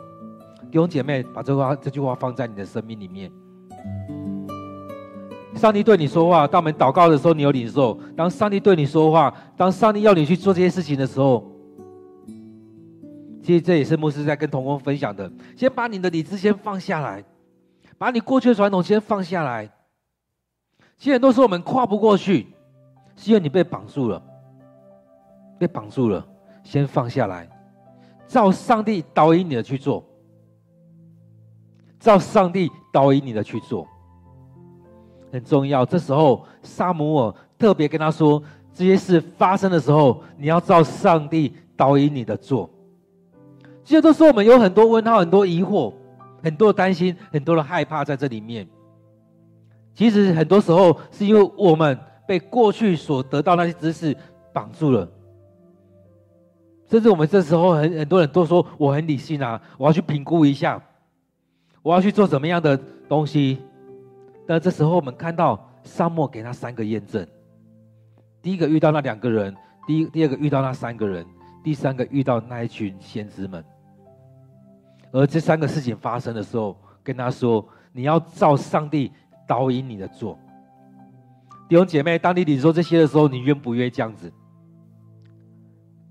[0.69, 3.31] 弟兄姐妹，把这话这句话放在你的生命里面。
[5.55, 11.49] 上帝对你说话，当我们祷告的时候，你有领受；当上帝对你说话，当上帝要你去做这些事情的时候，
[13.41, 15.31] 其实这也是牧师在跟同工分享的。
[15.55, 17.23] 先把你的理智先放下来，
[17.97, 19.69] 把你过去的传统先放下来。
[20.99, 22.45] 其实很多时候我们跨不过去，
[23.15, 24.21] 是因为你被绑住了，
[25.57, 26.23] 被绑住了，
[26.61, 27.49] 先放下来，
[28.27, 30.03] 照上帝导引你的去做，
[31.99, 33.87] 照上帝导引你的去做。
[35.31, 35.85] 很重要。
[35.85, 38.41] 这时候，撒母耳特别跟他说
[38.73, 42.69] ：“这些事发生的时候，你要照上帝导引你的做。”
[43.85, 45.93] 其实都说我们有很多问号、很多疑惑、
[46.43, 48.67] 很多担心、很多的害怕在这里面。
[49.93, 54.15] 其实很多时候是因为我们被过去所得到那些知识
[54.53, 55.07] 绑住了，
[56.89, 60.81] 甚至我们这时候很很多人都说：“我很理性啊，我要去评估一下，
[61.81, 63.59] 我要去做怎么样的东西。”
[64.47, 67.27] 那这时候，我们看到沙漠给他三个验证：
[68.41, 71.25] 第一个遇到那两个人，第一第二个遇到那三个人，
[71.63, 73.63] 第三个遇到那一群先知们。
[75.11, 77.63] 而这三个事情发生的时候，跟他说
[77.93, 79.11] ：“你要照上帝
[79.49, 80.39] 导引你的做。”
[81.67, 84.31] 弟兄姐妹，当你领受这些的时候，你愿不愿意这样子？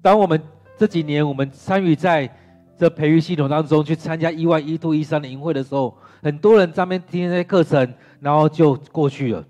[0.02, 0.42] 当我们
[0.76, 2.28] 这几年我们参与在
[2.76, 7.94] 这培育系统当中去参加一万一度一三的营会的时候，很多人在那边听这些课程。
[8.20, 9.44] 然后就过去了，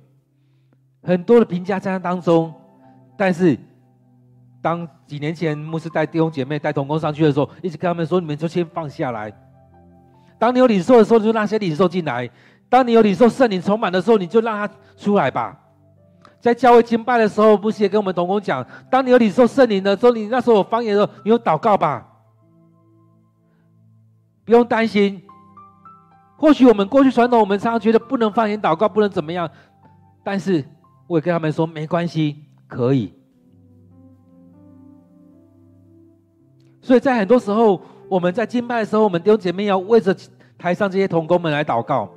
[1.03, 2.53] 很多的评价在那当中，
[3.17, 3.59] 但是
[4.61, 9.33] 当几年前牧师带弟兄姐妹带同工上去的时候，一直跟他们说：“你们就先放下来。
[10.39, 12.27] 当你有领受的时候，就让些领受进来；
[12.69, 15.59] 当你有领受圣灵充满的时候，你就让他出来吧。”
[16.41, 22.07] 在教会敬拜的时候，不是也跟我们同工讲：“当你有领受圣灵的时候，你那时候有方言的时候，你有祷告吧，
[24.45, 25.21] 不用担心。”
[26.39, 29.51] 或许我们过去传统，我们常常觉得不能方言祷告，不能怎么样。
[30.23, 30.65] 但是
[31.09, 33.13] 我也跟他们说，没关系，可以。
[36.81, 40.17] 所以在很多时候，我们在敬拜的时候，我们弟兄姐妹要为着
[40.57, 42.09] 台上这些同工们来祷告，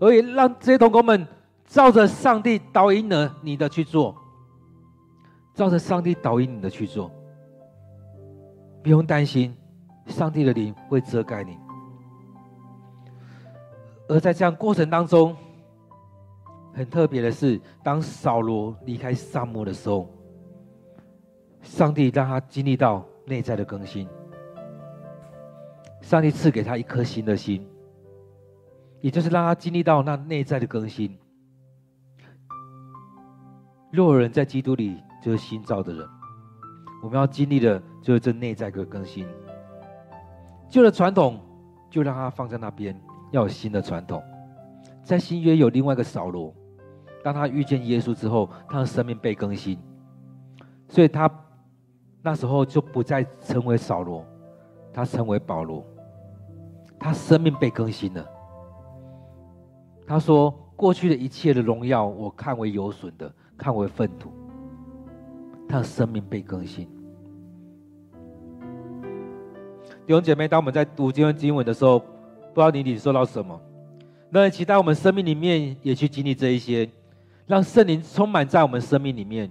[0.00, 1.26] 而也让这些同工们
[1.66, 4.14] 照着上帝导引的你的去做，
[5.54, 7.10] 照着上帝导引你的去做，
[8.82, 9.56] 不用担心，
[10.06, 11.58] 上帝的灵会遮盖你。
[14.08, 15.36] 而在这样过程当中，
[16.72, 20.08] 很特别的是，当扫罗离开沙漠的时候，
[21.60, 24.08] 上帝让他经历到内在的更新。
[26.00, 27.68] 上帝赐给他一颗新的心，
[29.00, 31.18] 也就是让他经历到那内在的更新。
[33.90, 36.08] 若有人在基督里，就是新造的人。
[37.02, 39.26] 我们要经历的，就是这内在的更新。
[40.68, 41.40] 旧的传统，
[41.88, 42.98] 就让他放在那边。
[43.30, 44.22] 要有新的传统，
[45.02, 46.54] 在新约有另外一个扫罗，
[47.22, 49.78] 当他遇见耶稣之后，他的生命被更新，
[50.88, 51.30] 所以他
[52.22, 54.24] 那时候就不再成为扫罗，
[54.94, 55.84] 他成为保罗，
[56.98, 58.26] 他生命被更新了。
[60.08, 64.32] 他说：“过去的一切的荣耀，我看为有损的，看为粪土。”
[65.68, 66.86] 他的生命被更新。
[70.06, 72.06] 弟兄姐妹，当我们在读这段经文的时候，不
[72.54, 73.60] 知道你领受到什么？
[74.30, 76.88] 那期待我们生命里面也去经历这一些，
[77.46, 79.50] 让圣灵充满在我们生命里面，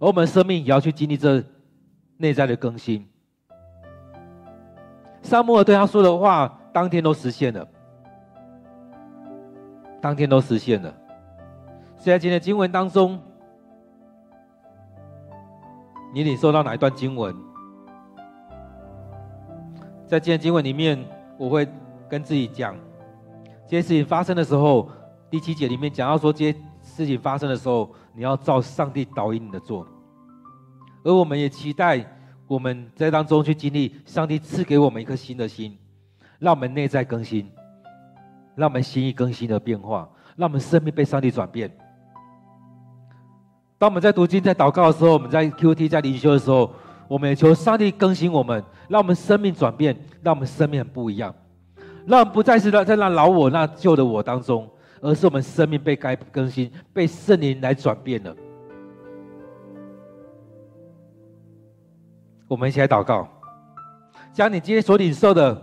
[0.00, 1.40] 而我们生命也要去经历这
[2.16, 3.06] 内在的更新。
[5.22, 7.68] 撒母耳对他说的话，当天都实现了，
[10.02, 10.92] 当天都实现了。
[11.96, 13.20] 现在今天的经文当中，
[16.12, 17.34] 你领受到哪一段经文？
[20.08, 21.02] 在今天经文里面，
[21.38, 21.66] 我会
[22.08, 22.76] 跟自己讲。
[23.68, 24.90] 这些事情发生的时候，
[25.30, 29.86] 第七节里面讲到说，这些事情发生的时候，你要照上帝导引你的做。
[31.04, 32.04] 而我们也期待
[32.48, 35.78] 我们在当中去经历上帝赐给我们一颗新的心，
[36.40, 37.48] 让我们内在更新，
[38.54, 41.70] 让我们心意更新的变化，让我们生命被上帝转变。
[43.78, 46.72] 当我们在读经、在祷告的时候，我们在 QT、在灵修的时候，
[47.08, 51.34] 我们也求上帝更新我们，让我们生命转变，让我们生命很不一样。
[52.06, 54.68] 让不再是在在那老我、那旧的我当中，
[55.00, 58.34] 而是我们生命被改更新，被圣灵来转变了。
[62.48, 63.26] 我们一起来祷告，
[64.32, 65.60] 将你今天所领受的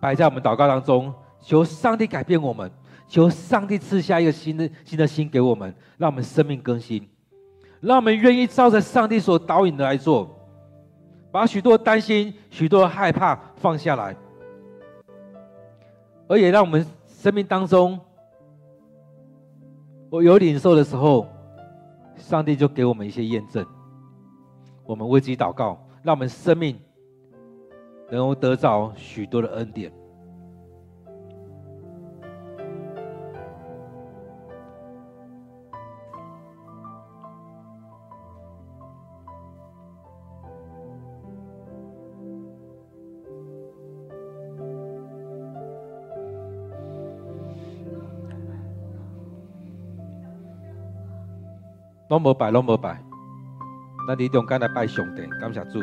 [0.00, 1.12] 摆在我们祷告当中，
[1.44, 2.70] 求上帝改变我们，
[3.06, 7.06] 求上帝赐下一个新的新的心给我们，让我们生命更新，
[7.82, 10.34] 让我们愿意照着上帝所导引的来做，
[11.30, 14.16] 把许多担心、许多害怕放下来。
[16.26, 18.00] 而也让我们生命当中，
[20.08, 21.28] 我有领受的时候，
[22.16, 23.64] 上帝就给我们一些验证。
[24.86, 26.80] 我们为自己祷告，让我们生命
[28.10, 29.92] 能够得着许多的恩典。
[52.14, 53.02] 拢无拜，拢无拜。
[54.06, 55.80] 咱伫中间来拜上帝，感谢主。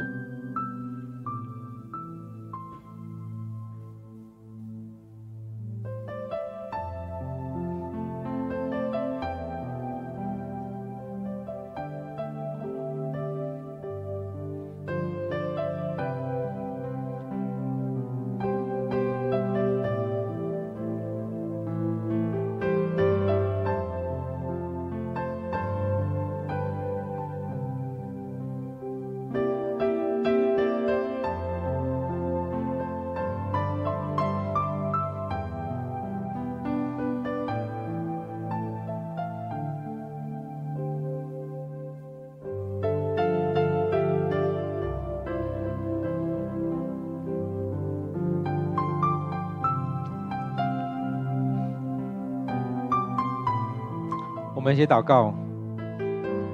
[54.62, 55.34] 我们一起祷告，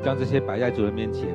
[0.02, 1.28] 将这些摆在主的面前。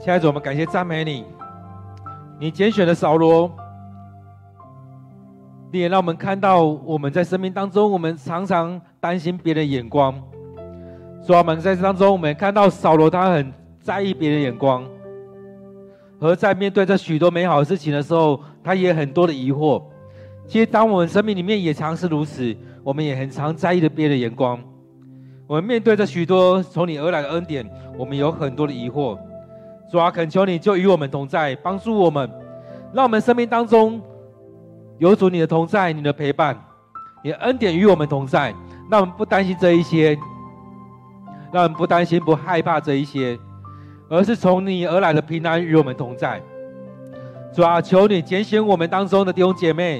[0.00, 1.26] 亲爱的主，我们感谢赞美你，
[2.40, 3.54] 你拣选了扫罗。
[5.74, 10.14] 你也让我们看到，我们在生命当中，我们常常担心别人眼光。
[11.20, 14.84] 所以我们在这当中，我们看到扫罗他很在意别人眼光，
[16.20, 19.82] 而在面对这许多美好的事情的时候，他也很多的疑惑。
[20.46, 24.56] 其实，当我们生命里面也常是如此，我们也很常在意着别人的眼光。
[25.48, 27.68] 我们面对着许多从你而来的恩典，
[27.98, 29.18] 我们有很多的疑惑。
[29.90, 32.30] 主啊，恳求你就与我们同在，帮助我们，
[32.92, 34.00] 让我们生命当中。
[34.98, 36.56] 有主你的同在，你的陪伴，
[37.22, 38.54] 你的恩典与我们同在，
[38.90, 40.16] 让我们不担心这一些，
[41.52, 43.38] 让我们不担心、不害怕这一些，
[44.08, 46.40] 而是从你而来的平安与我们同在。
[47.52, 49.98] 主啊，求你拣选我们当中的弟兄姐妹，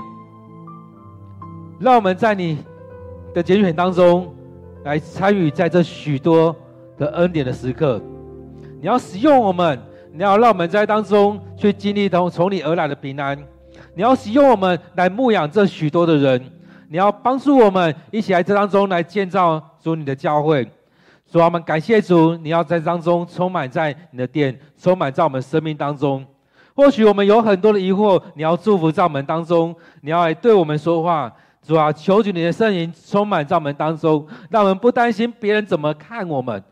[1.78, 2.58] 让我们在你
[3.32, 4.32] 的拣选当中
[4.84, 6.54] 来参与在这许多
[6.96, 8.00] 的恩典的时刻。
[8.80, 9.80] 你要使用我们，
[10.12, 13.36] 你要让我们在当中去经历从从你而来的平安。
[13.96, 16.42] 你要使用我们来牧养这许多的人，
[16.88, 20.68] 你要帮助我们一起来这当中来建造主你的教会。
[21.30, 26.24] 主啊，我们感谢主，你要在当中充满在你的殿，充满在我们生命当中。
[26.74, 31.32] 或许我们有很多的疑惑，你要祝福在我们当中，你要来对我们说话。
[31.62, 36.62] 主啊，求主你的圣灵充满在我们当中，让我们不担心别人怎么看我们，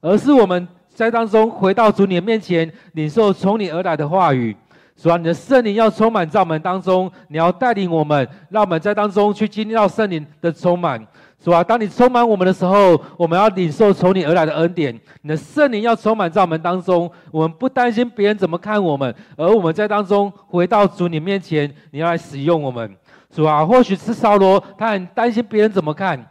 [0.00, 4.56] 而是我们在当中回到主你的面前，领受从你而来的话语。
[5.00, 11.02] 主啊，你的圣灵要充满在我们当中，你要带领我们，让我们在当中去经历到圣灵的充满。
[11.42, 14.94] 主啊，当你充满我们的时候，我们要领受从你而来的恩典。
[15.22, 22.94] 你的圣灵要充满在我们当中，我们不担心别人怎么看我们，而我们在当中回到主你面前，你要来使用我们。
[23.30, 26.22] 主啊，或许是扫罗，他很担心别人怎么看，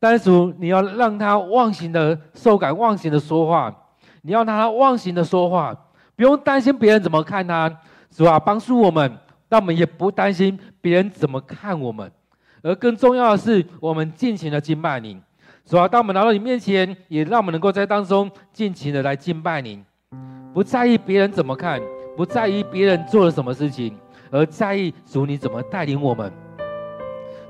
[0.00, 3.72] 但是主，你要让他忘形的受感，忘形的说话，
[4.22, 5.72] 你要让他忘形的说话，
[6.20, 7.74] 不用担心别人怎么看他。
[8.10, 9.10] 主啊，帮助我们，
[9.48, 12.12] 但我们也不担心别人怎么看我们。
[12.62, 15.18] 而更重要的是，我们尽情的敬拜你，
[15.64, 19.82] 主啊，当我们来到你面前，也让我们能够在当中尽情的来敬拜你，
[20.52, 21.80] 不在意别人怎么看，
[22.18, 23.96] 不在意别人做了什么事情，
[24.30, 26.30] 而在意主你怎么带领我们。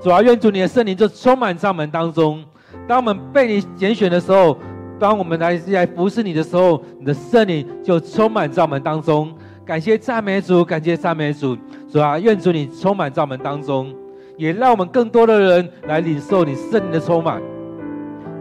[0.00, 2.44] 主啊，愿主你的圣灵就充满在我们当中。
[2.86, 4.56] 当我们被你拣选的时候，
[5.00, 9.32] 当我们来来服侍你的时候，你的圣灵就充满在我们当中。
[9.64, 11.56] 感谢赞美主，感谢赞美主，
[11.90, 13.92] 主啊，愿主你充满在我们当中。
[14.36, 17.42] 也让我们更多的人来领受你圣灵的充满，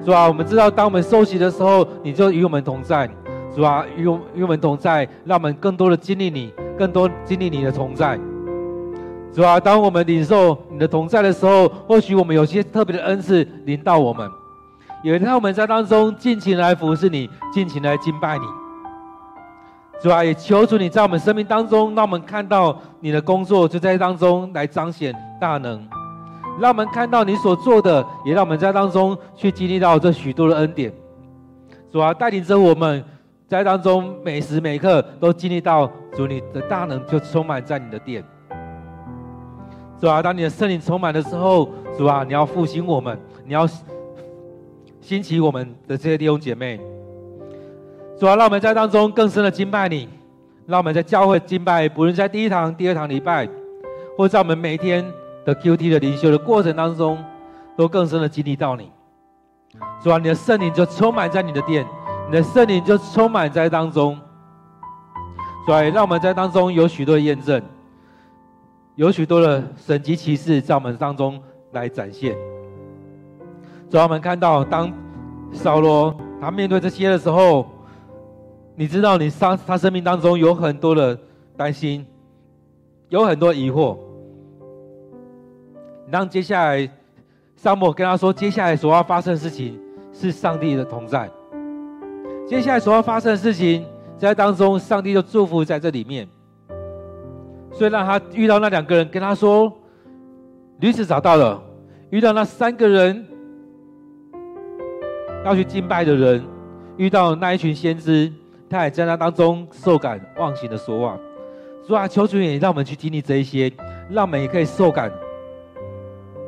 [0.05, 3.09] 主啊，我们知道当我们受洗的时候，你就与我们同在，
[3.53, 4.03] 主啊，与
[4.33, 8.17] 与我们同在，让我们更多的经历你，更多经历你的同在，
[9.33, 14.29] 主啊，当我们领受你的同在的时候，或许我们有些特别的恩赐临到我们，
[15.01, 18.43] 也让我们在当中尽情来服侍你，尽情来敬拜你。
[20.01, 25.85] 主啊，也求主你在我们生命当中，让我们看到你的工作就在当中来彰显大能，
[26.59, 30.91] 让我们看到你所做的，也让我们在当中去经历到这许多的恩典。
[31.91, 33.03] 主啊，带领着我们
[33.47, 38.23] 在当中每时每刻都经历到主你的大能，就充满在你的殿。
[39.99, 43.67] 主啊，当你的圣灵充满的时候，主啊，你要复兴我们，你要
[45.09, 46.79] 兴起我们的这些弟兄姐妹。
[48.19, 50.07] 主啊，让我们在当中更深的敬拜你，
[50.67, 53.49] 让我们在教会敬拜，不论在第一堂、第二堂礼拜，
[54.15, 55.03] 或在我们每天
[55.43, 57.17] 的 QT 的灵修的过程当中，
[57.75, 58.91] 都更深的经历到你。
[60.03, 61.83] 主啊，你的圣灵就充满在你的殿，
[62.27, 64.15] 你的圣灵就充满在当中。
[65.65, 67.59] 主啊，让我们在当中有许多的验证，
[68.93, 71.41] 有许多的神迹奇事在我们当中
[71.71, 72.37] 来展现。
[73.89, 74.91] 主啊，我们看到当
[75.51, 77.65] 扫罗他面对这些的时候。
[78.75, 81.19] 你知道，你生他生命当中有很多的
[81.57, 82.05] 担心，
[83.09, 83.97] 有很多疑惑。
[86.09, 86.89] 让接下来，
[87.57, 89.77] 撒母跟他说，接下来所要发生的事情
[90.13, 91.29] 是上帝的同在。
[92.47, 93.85] 接下来所要发生的事情，
[94.17, 96.25] 在当中，上帝就祝福在这里面。
[97.73, 99.69] 所以让他遇到那两个人，跟他说，
[100.79, 101.61] 驴子找到了。
[102.11, 103.27] 遇到那三个人
[105.45, 106.45] 要去敬拜的人，
[106.97, 108.31] 遇到那一群先知。
[108.69, 111.17] 他也在那当中受感忘形的说话，
[111.87, 113.71] 主啊，求主也让我们去经历这一些，
[114.11, 115.11] 让我们也可以受感，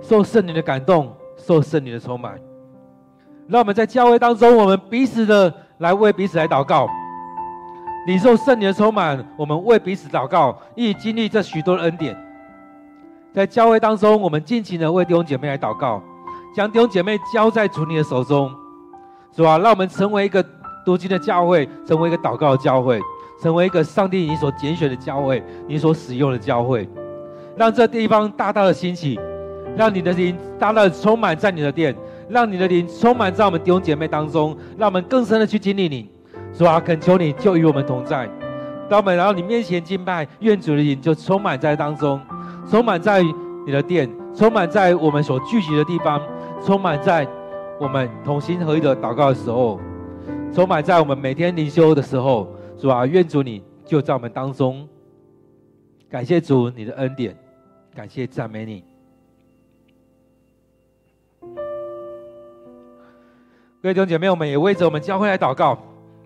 [0.03, 2.39] 受圣灵的感动，受圣灵的充满。
[3.47, 6.87] 让我们在教会当中，我们彼此的来为彼此来祷告，
[8.05, 12.15] 领受圣灵的充满，我们为彼此祷告，一起经历这许多的恩典。
[13.33, 16.03] 在教会当中，我们尽情的为弟兄姐妹来祷告，
[16.55, 18.53] 将弟兄姐妹交在主你的手中，
[19.35, 20.43] 主啊，让我们成为一个。
[20.83, 22.99] 读经的教会成为一个祷告的教会，
[23.39, 26.89] 成为一个上帝你所拣选的教会，你所使用的教会，
[27.55, 29.19] 让这地方大大的兴起，
[29.77, 31.95] 让你的灵大大的充满在你的殿，
[32.27, 36.09] 让你的灵充满在我们弟兄姐妹当中，让我们更深的去经历你。
[36.51, 38.27] 主啊，恳求你就与我们同在，
[38.89, 42.19] 当我们来到你面前敬拜，愿主的灵就充满在当中，
[42.67, 43.21] 充满在
[43.67, 46.19] 你的殿，充满在我们所聚集的地方，
[46.65, 47.27] 充满在
[47.81, 49.79] 我们同心合一的祷告的时候。
[50.53, 54.87] 充满在我们每天灵修的时候，主啊，愿主你就在我们当中。
[56.07, 57.35] 感谢主你的恩典，
[57.95, 58.83] 感谢赞美你。
[63.81, 65.75] 各位弟兄姐妹，我们也为着我们教会来祷告，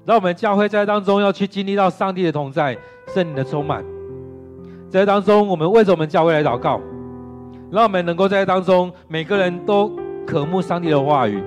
[0.05, 2.77] 让我们教会在当中要去经历到上帝的同在、
[3.07, 3.85] 圣灵的充满。
[4.89, 6.81] 在当中，我们为着我们教会来祷告，
[7.71, 9.95] 让我们能够在当中每个人都
[10.25, 11.43] 渴慕上帝的话语。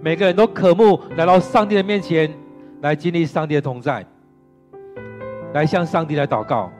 [0.00, 2.32] 每个人都渴慕来到上帝的面前，
[2.80, 4.04] 来经历上帝的同在，
[5.52, 6.70] 来向上帝来祷告。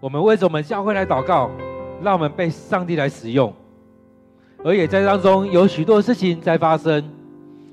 [0.00, 1.50] 我们为着我们教会来祷告，
[2.02, 3.52] 让我们被上帝来使用，
[4.62, 7.02] 而也在当中有许多事情在发生，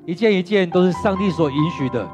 [0.05, 2.05] 一件一件都是上帝所允许的，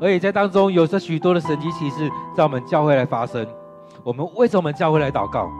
[0.00, 3.46] 而也在当中有着许多的神迹奇事在我们教会来发生。
[4.02, 5.50] 我们为着我们教会来祷告。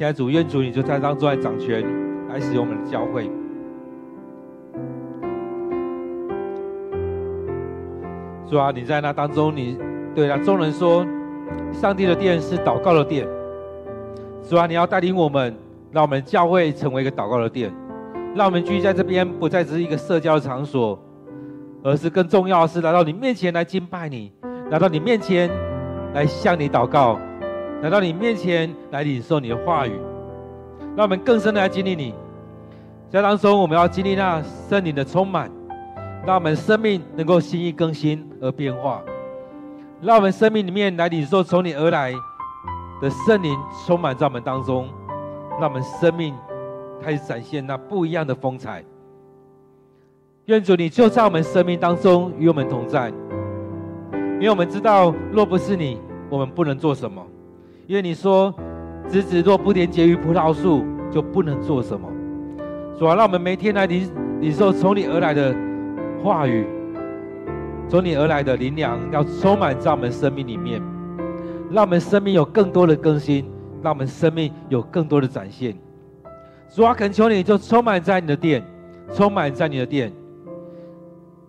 [0.00, 1.84] 现在主愿主你就在当中来掌权，
[2.30, 3.30] 来使用我们的教会。
[8.48, 9.76] 主啊，你在那当中，你
[10.14, 11.04] 对那众人说
[11.70, 13.28] ：“上帝的殿是祷告的殿。”
[14.48, 15.54] 主啊，你要带领我们，
[15.92, 17.70] 让我们教会成为一个祷告的殿，
[18.34, 20.98] 让我们聚集在这边，不再只是一个社交的场所，
[21.84, 24.32] 而是更重要的是来到你面前来敬拜你，
[24.70, 25.50] 来到你面前
[26.14, 27.18] 来向你祷告，
[27.82, 29.92] 来到你面前来领受你的话语，
[30.96, 32.14] 让我们更深的来经历你。
[33.10, 35.50] 在当中，我们要经历那圣灵的充满，
[36.26, 39.02] 让我们生命能够心意更新而变化，
[40.00, 42.12] 让我们生命里面来领受从你而来。
[43.00, 44.86] 的圣灵充满在我们当中，
[45.58, 46.34] 让我们生命
[47.02, 48.84] 开始展现那不一样的风采。
[50.44, 53.10] 愿主你就在我们生命当中与我们同在，
[54.12, 57.26] 因为我们知道若不是你，我们不能做什么。
[57.90, 58.54] 因为你说，
[59.08, 62.08] 枝子若不连结于葡萄树，就不能做什么。
[62.96, 64.08] 主啊，让我们每天来领
[64.40, 65.52] 领受从你而来的
[66.22, 66.64] 话语，
[67.88, 70.80] 从你而来的灵粮，要充满在我们生命里面。
[71.68, 73.44] 让我们生命有更多的更新，
[73.82, 75.76] 让我们生命有更多的展现。
[76.72, 78.64] 主啊，恳求你就充满在你的殿，
[79.12, 80.12] 充满在你的殿，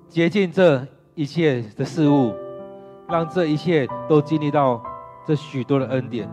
[0.07, 2.33] 洁净这一切的事物，
[3.07, 4.81] 让这一切都经历到
[5.25, 6.29] 这许多的恩典。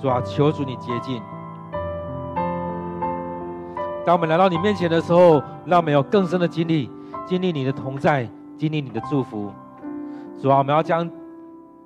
[0.00, 1.20] 主啊，求主你接近。
[4.06, 6.90] 当我们来到你面前的时候，让我们有更深的经历，
[7.26, 9.52] 经历你的同在，经历你的祝福。
[10.40, 11.10] 主啊，我们要将。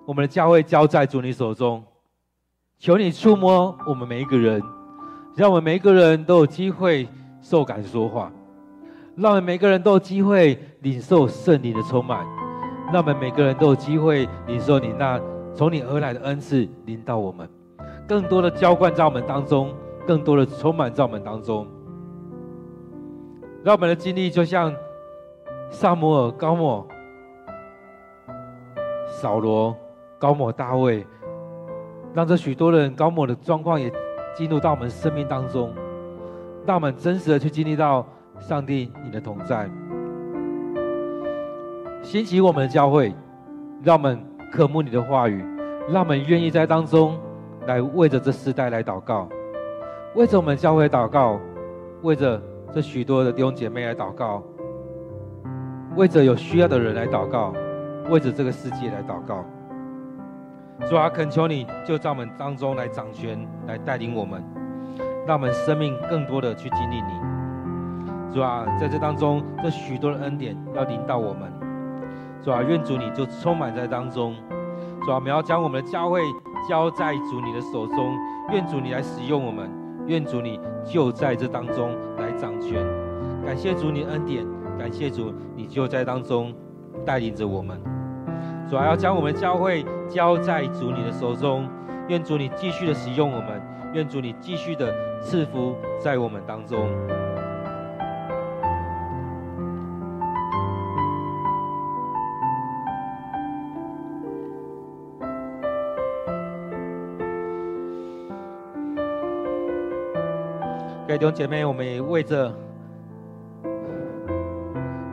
[0.04, 1.80] 我们的教会交在主你手中，
[2.76, 4.60] 求你触摸我们每一个人，
[5.36, 7.08] 让我们每一个人都有机会
[7.40, 8.28] 受感说话，
[9.14, 12.26] 让我们每个人都有机会领受圣灵的充满，
[12.92, 15.20] 让我们每个人都有机会领受你那
[15.54, 17.48] 从你而来的恩赐临到我们，
[18.08, 19.72] 更多的浇灌在我们当中，
[20.06, 21.66] 更多的充满在我们当中，
[23.62, 24.74] 让我们的经历就像
[25.70, 26.86] 撒母耳高莫
[29.06, 29.76] 扫罗。
[30.18, 31.04] 高莫大卫，
[32.14, 33.92] 让这许多人高莫的状况也
[34.36, 35.74] 进入到我们生命当中，
[36.64, 38.06] 让我们真实的去经历到
[38.38, 39.68] 上帝你的同在，
[42.02, 43.12] 兴起我们的教会，
[43.82, 45.42] 让我们渴慕你的话语，
[45.88, 47.18] 让我们愿意在当中
[47.66, 49.26] 来为着这世代来祷告，
[50.14, 51.40] 为着我们教会祷告，
[52.02, 52.38] 为着
[52.70, 54.42] 这许多的弟兄姐妹来祷告，
[55.96, 57.54] 为着有需要的人来祷告，
[58.10, 59.42] 为着这个世界来祷告。
[60.86, 64.44] 主啊，恳求你就在我们当中来掌权，来带领我们，
[65.26, 68.34] 让我们生命更多的去经历你。
[68.34, 71.50] 主啊，在这当中，这许多的恩典要临到我们。
[72.42, 74.34] 主啊，愿主你就充满在当中。
[75.04, 76.20] 主啊，我们要将我们的教会
[76.68, 78.16] 交在主你的手中，
[78.50, 79.70] 愿主你来使用我们，
[80.06, 82.84] 愿主你就在这当中来掌权。
[83.46, 84.44] 感谢主你恩典，
[84.76, 86.52] 感谢主你就在当中
[87.04, 87.80] 带领着我们。
[88.68, 91.68] 主啊要将我们的教会交在主你的手中，
[92.08, 93.62] 愿主你继续的使用我们，
[93.94, 96.88] 愿主你继续的赐福在我们当中。
[111.22, 112.52] 弟兄姐妹，我们也为着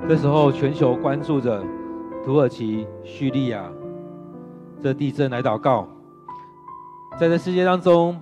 [0.08, 1.64] 这时候全球关注着。
[2.26, 3.64] 土耳其、叙利亚
[4.82, 5.88] 这地震来祷告，
[7.20, 8.20] 在这世界当中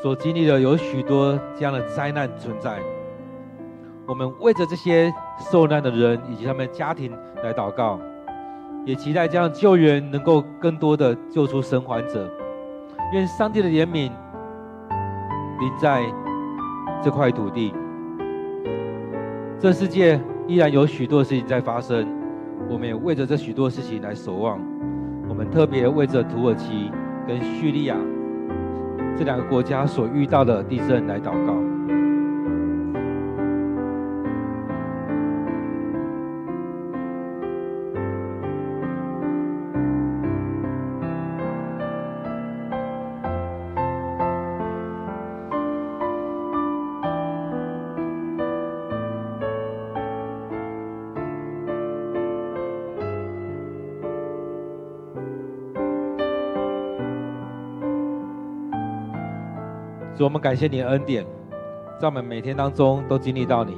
[0.00, 2.78] 所经历的有许多这样的灾难存在。
[4.06, 5.12] 我们为着这些
[5.50, 7.98] 受难的人以及他们家庭来祷告，
[8.86, 12.30] 也期待这样救援能够更多的救出生还者。
[13.12, 14.12] 愿上帝的怜悯
[15.58, 16.04] 临在
[17.02, 17.74] 这块土地。
[19.58, 22.06] 这世界依然有许多事情在发生。
[22.70, 24.58] 我们也为着这许多事情来守望，
[25.28, 26.90] 我们特别为着土耳其
[27.26, 27.96] 跟叙利亚
[29.16, 31.61] 这两个国家所遇到的地震来祷告。
[60.22, 61.24] 我们感谢你的恩典，
[61.98, 63.74] 在我们每天当中都经历到你，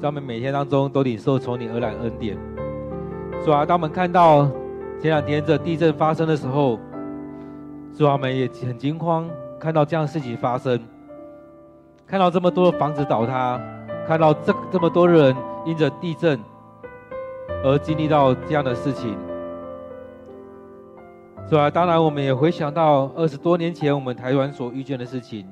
[0.00, 2.36] 在我们每天当中都领受从你而来的恩典。
[3.44, 4.44] 主啊，当我们看到
[5.00, 6.78] 前两天这地震发生的时候，
[7.94, 9.28] 主啊，我们也很惊慌，
[9.58, 10.78] 看到这样的事情发生，
[12.06, 13.60] 看到这么多的房子倒塌，
[14.06, 15.34] 看到这这么多人
[15.64, 16.38] 因着地震
[17.64, 19.16] 而经历到这样的事情，
[21.48, 21.70] 是吧？
[21.70, 25.46] 当然，我们也回想到二十多年前我们台湾所遇见的事情，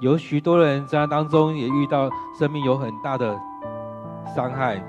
[0.00, 2.08] 有许多人在当中也遇到
[2.38, 3.34] 生命有很大的
[4.34, 4.82] 伤害。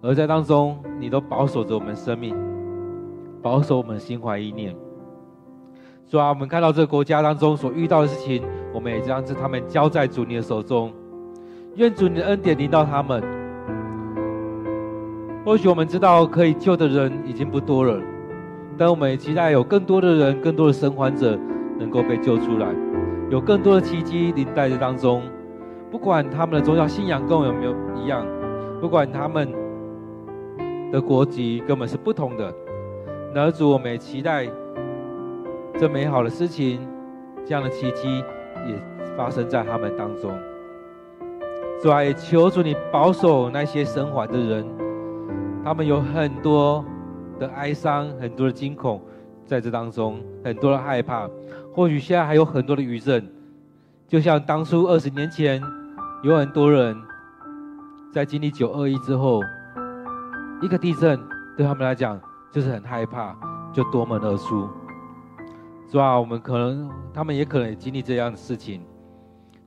[0.00, 2.34] 而在当中，你都保守着我们生命，
[3.42, 4.74] 保守我们心怀意念。
[6.06, 10.92] 主啊，我们看到这个国家当中所遇到的事情，我们也将这他们交在主你的手中。
[11.74, 13.22] 愿主你的恩典临到他们。
[15.44, 18.00] 或许我们知道可以救的人已经不多了，
[18.76, 21.38] 但我们也期待有更多的人、更多的生还者
[21.78, 22.68] 能够被救出来，
[23.30, 25.22] 有更多的奇迹临在这当中。
[25.90, 28.26] 不管他们的宗教信仰跟我有没有一样，
[28.80, 29.48] 不管他们。
[30.90, 32.50] 的国籍根本是不同的，
[33.34, 34.48] 而主，我们也期待
[35.78, 36.80] 这美好的事情，
[37.44, 38.24] 这样的奇迹
[38.66, 38.74] 也
[39.14, 40.30] 发生在他们当中。
[41.82, 44.66] 主啊，也求主你保守那些生还的人，
[45.62, 46.82] 他们有很多
[47.38, 48.98] 的哀伤，很多的惊恐
[49.44, 51.28] 在这当中，很多的害怕。
[51.78, 53.24] 或许现在还有很多的余震，
[54.08, 55.62] 就像当初二十年前，
[56.24, 57.00] 有很多人
[58.12, 59.40] 在经历九二一之后。
[60.60, 61.16] 一个地震
[61.56, 62.20] 对他们来讲
[62.50, 63.32] 就是很害怕，
[63.72, 64.68] 就夺门而出，
[65.88, 66.18] 是吧？
[66.18, 68.82] 我们可能，他们也可能也经历这样的事情，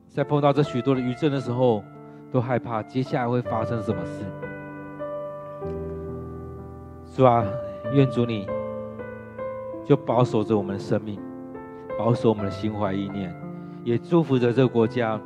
[0.09, 1.81] 在碰到这许多的余震的时候，
[2.29, 4.25] 都害怕接下来会发生什么事，
[7.15, 7.45] 是吧？
[7.93, 8.45] 愿主你
[9.85, 11.17] 就保守着我们的生命，
[12.01, 13.31] 保守我们的心怀意念，
[13.83, 15.21] 也祝福着这个国家，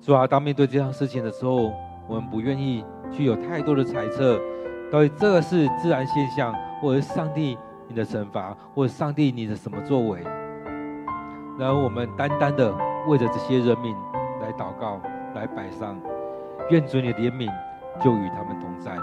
[0.00, 0.26] 主啊？
[0.26, 1.72] 当面对这样事情的时候。
[2.06, 4.38] 我们不愿意去有太多的猜测，
[4.92, 7.56] 到底这个是自然现象，或者是上帝
[7.88, 10.22] 你的惩罚，或者上帝你的什么作为？
[11.58, 12.74] 然后我们单单的
[13.06, 13.96] 为着这些人民
[14.42, 15.00] 来祷告，
[15.34, 15.96] 来摆上，
[16.68, 17.50] 愿主你的怜悯
[18.02, 18.94] 就与他们同在。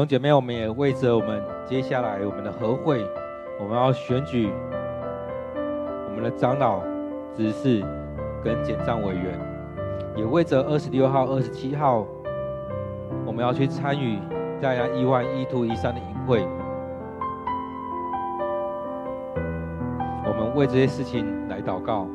[0.00, 3.06] 兄姐妹，我们也为着我们接下来我们的和会，
[3.60, 4.50] 我们要选举
[6.08, 6.80] 我们的长老、
[7.36, 7.84] 执事
[8.42, 9.38] 跟简帐委员，
[10.16, 12.06] 也为着二十六号、二十七号，
[13.26, 14.18] 我们要去参与
[14.58, 16.48] 大家一万一兔一三的营会。
[20.24, 22.06] 我们为这些事情来祷告，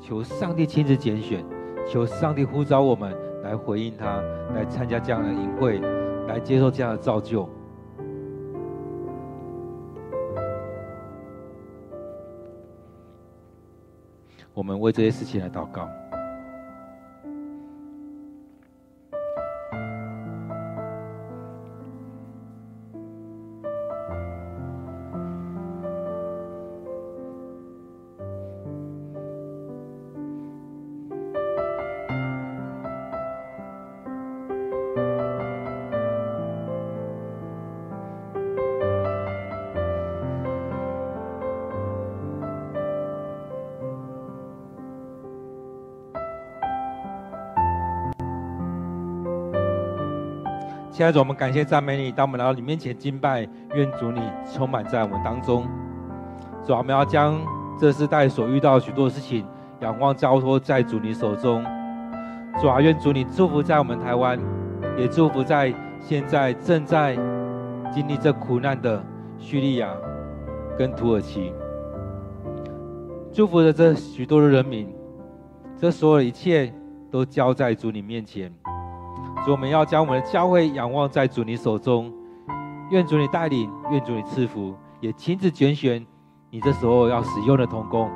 [0.00, 1.44] 求上帝亲自拣选，
[1.84, 3.12] 求上帝呼召我们
[3.42, 4.22] 来回应他，
[4.54, 5.80] 来参加这样的营会。
[6.26, 7.48] 来接受这样的造就，
[14.52, 15.88] 我们为这些事情来祷告。
[50.94, 53.40] 亲爱的主，我们感谢赞美你，当我们来到你面前敬拜，
[53.74, 54.20] 愿主你
[54.54, 55.66] 充满在我们当中。
[56.64, 57.36] 主，我们要将
[57.76, 59.44] 这世代所遇到许多事情，
[59.80, 61.64] 仰望交托在主你手中。
[62.60, 64.38] 主啊，愿主你祝福在我们台湾，
[64.96, 67.16] 也祝福在现在正在
[67.92, 69.04] 经历这苦难的
[69.36, 69.92] 叙利亚
[70.78, 71.52] 跟土耳其，
[73.32, 74.94] 祝福着这许多的人民，
[75.76, 76.72] 这所有的一切
[77.10, 78.48] 都交在主你面前。
[79.44, 82.12] 主，我们要将我们的教会仰望在主你手中，
[82.90, 86.04] 愿主你带领，愿主你赐福，也亲自拣选
[86.50, 88.10] 你这时候要使用的同工。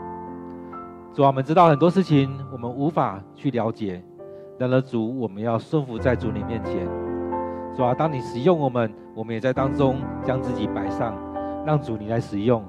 [1.12, 4.02] 主啊，我们知道很多事情我们无法去了解，
[4.58, 6.88] 然而主，我们要顺服在主你面前。
[7.76, 11.14] 主啊，当你使用我们，我们也在当中将自己摆上，
[11.66, 12.64] 让主你来使用。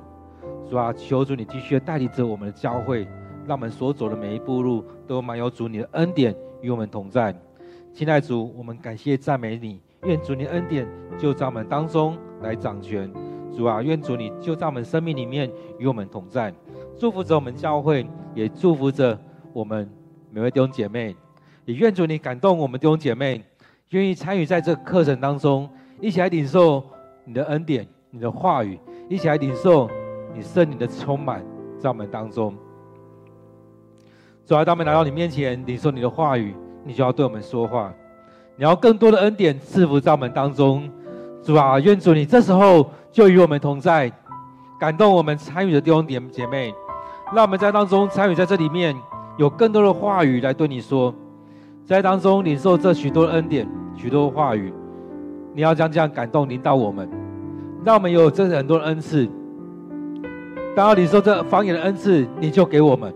[0.70, 3.08] 主啊，求主你继续带领着我们的教会，
[3.46, 7.34] 让我们所走的每一步路都满有主你的恩典与我们同在。
[7.94, 10.88] 亲爱主，我们感谢赞美你，愿主你恩典
[11.18, 13.12] 就在我们当中来掌权。
[13.56, 16.54] 主啊，愿主你就在我们生命里面与我们同在，
[16.98, 19.20] 祝福着我们教会，也祝福着
[19.52, 19.90] 我们
[20.32, 21.16] 每位弟兄姐妹。
[21.66, 23.44] 也愿主你感动我们弟兄姐妹，
[23.90, 25.70] 愿意参与在这个课程当中，
[26.00, 26.84] 一起来领受
[27.26, 28.80] 你的恩典、你的话语，
[29.10, 29.90] 一起来领受
[30.34, 31.44] 你圣灵的充满
[31.78, 32.56] 在我们当中。
[34.46, 37.94] 主啊，当我们来到你面前领受你的话语，你就要对我们说话，
[38.56, 40.90] 你要更多的恩典赐福在我们当中。
[41.42, 44.12] 主啊，愿主你这时候就与我们同在，
[44.78, 46.74] 感动我们参与的弟兄姐妹，
[47.34, 48.94] 让我们在当中参与在这里面，
[49.38, 51.16] 有更多的话语来对你说，
[51.86, 54.74] 在当中领受这许多恩典、许多话语，
[55.54, 57.10] 你要将这样感动临到我们，
[57.86, 59.28] 让我们有这很多的恩赐。
[60.76, 63.10] 当要领受这方言的恩赐，你就给我们；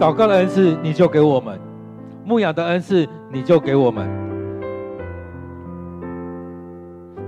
[0.00, 1.56] 祷告的恩赐，你就给我们；
[2.28, 4.06] 牧养的恩赐，你就给我们。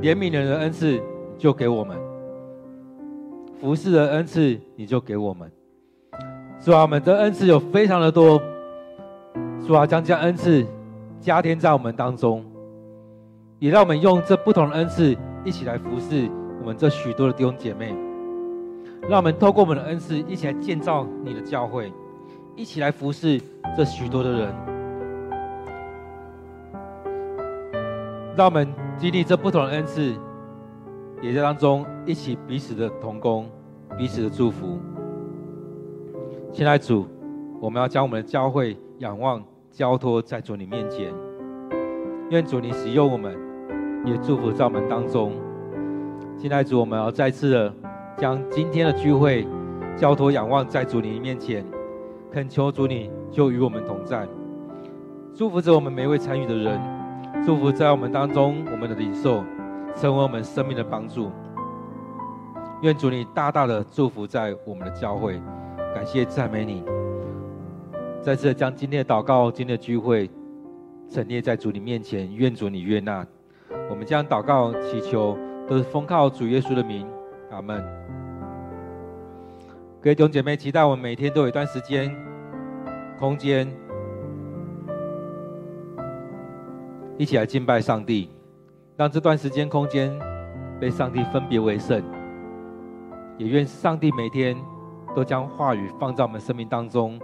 [0.03, 1.01] 怜悯人的恩赐
[1.39, 1.97] 就给我们，
[3.59, 5.51] 服侍的恩赐你就给我们。
[6.61, 8.39] 主啊，我们的恩赐有非常的多，
[9.67, 10.67] 主啊，将这恩赐
[11.19, 12.45] 加添在我们当中，
[13.59, 16.29] 也让我们用这不同的恩赐一起来服侍
[16.61, 17.95] 我们这许多的弟兄姐妹。
[19.09, 21.91] 让我们透过我们的恩赐一起来建造你的教会，
[22.55, 23.41] 一起来服侍
[23.75, 24.70] 这许多的人。
[28.37, 28.69] 让我们。
[29.01, 30.15] 经历这不同的恩赐，
[31.23, 33.49] 也在当中一起彼此的同工，
[33.97, 34.79] 彼此的祝福。
[36.53, 37.07] 亲爱的主，
[37.63, 41.11] 我们要将我们的教会仰望交托在主你面前，
[42.29, 43.35] 愿主你使用我们，
[44.05, 45.33] 也祝福在我们当中。
[46.37, 47.75] 亲爱的主，我们要再次的
[48.19, 49.49] 将今天的聚会
[49.97, 51.65] 交托仰望在主你面前，
[52.31, 54.29] 恳求主你就与我们同在，
[55.33, 57.00] 祝福着我们每一位参与的人。
[57.45, 59.43] 祝福在我们当中，我们的领受
[59.97, 61.33] 成为我们生命的帮助。
[62.83, 65.41] 愿主你大大的祝福在我们的教会，
[65.95, 66.85] 感谢赞美你。
[68.23, 70.31] 再次将今天的祷告、今天的聚会
[71.09, 73.27] 陈列在主你面前，愿主你悦纳。
[73.89, 75.37] 我们将祷告祈求
[75.67, 77.07] 都是奉靠主耶稣的名，
[77.51, 77.83] 阿门。
[80.03, 82.15] 各位弟兄姐妹，期待我们每天都有一段时间、
[83.19, 83.67] 空间。
[87.21, 88.31] 一起来敬拜上帝，
[88.97, 90.11] 让这段时间空间
[90.81, 92.03] 被上帝分别为圣。
[93.37, 94.57] 也愿上帝每天
[95.15, 97.21] 都将话语放在我们生命当中，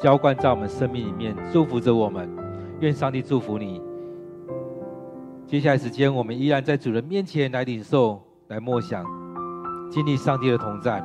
[0.00, 2.28] 浇灌在我们生命里面，祝福着我们。
[2.80, 3.80] 愿上帝祝福你。
[5.46, 9.06] 接下来时间，我们依然在主人面前来领受、来默想，
[9.88, 11.00] 经历上帝的同在。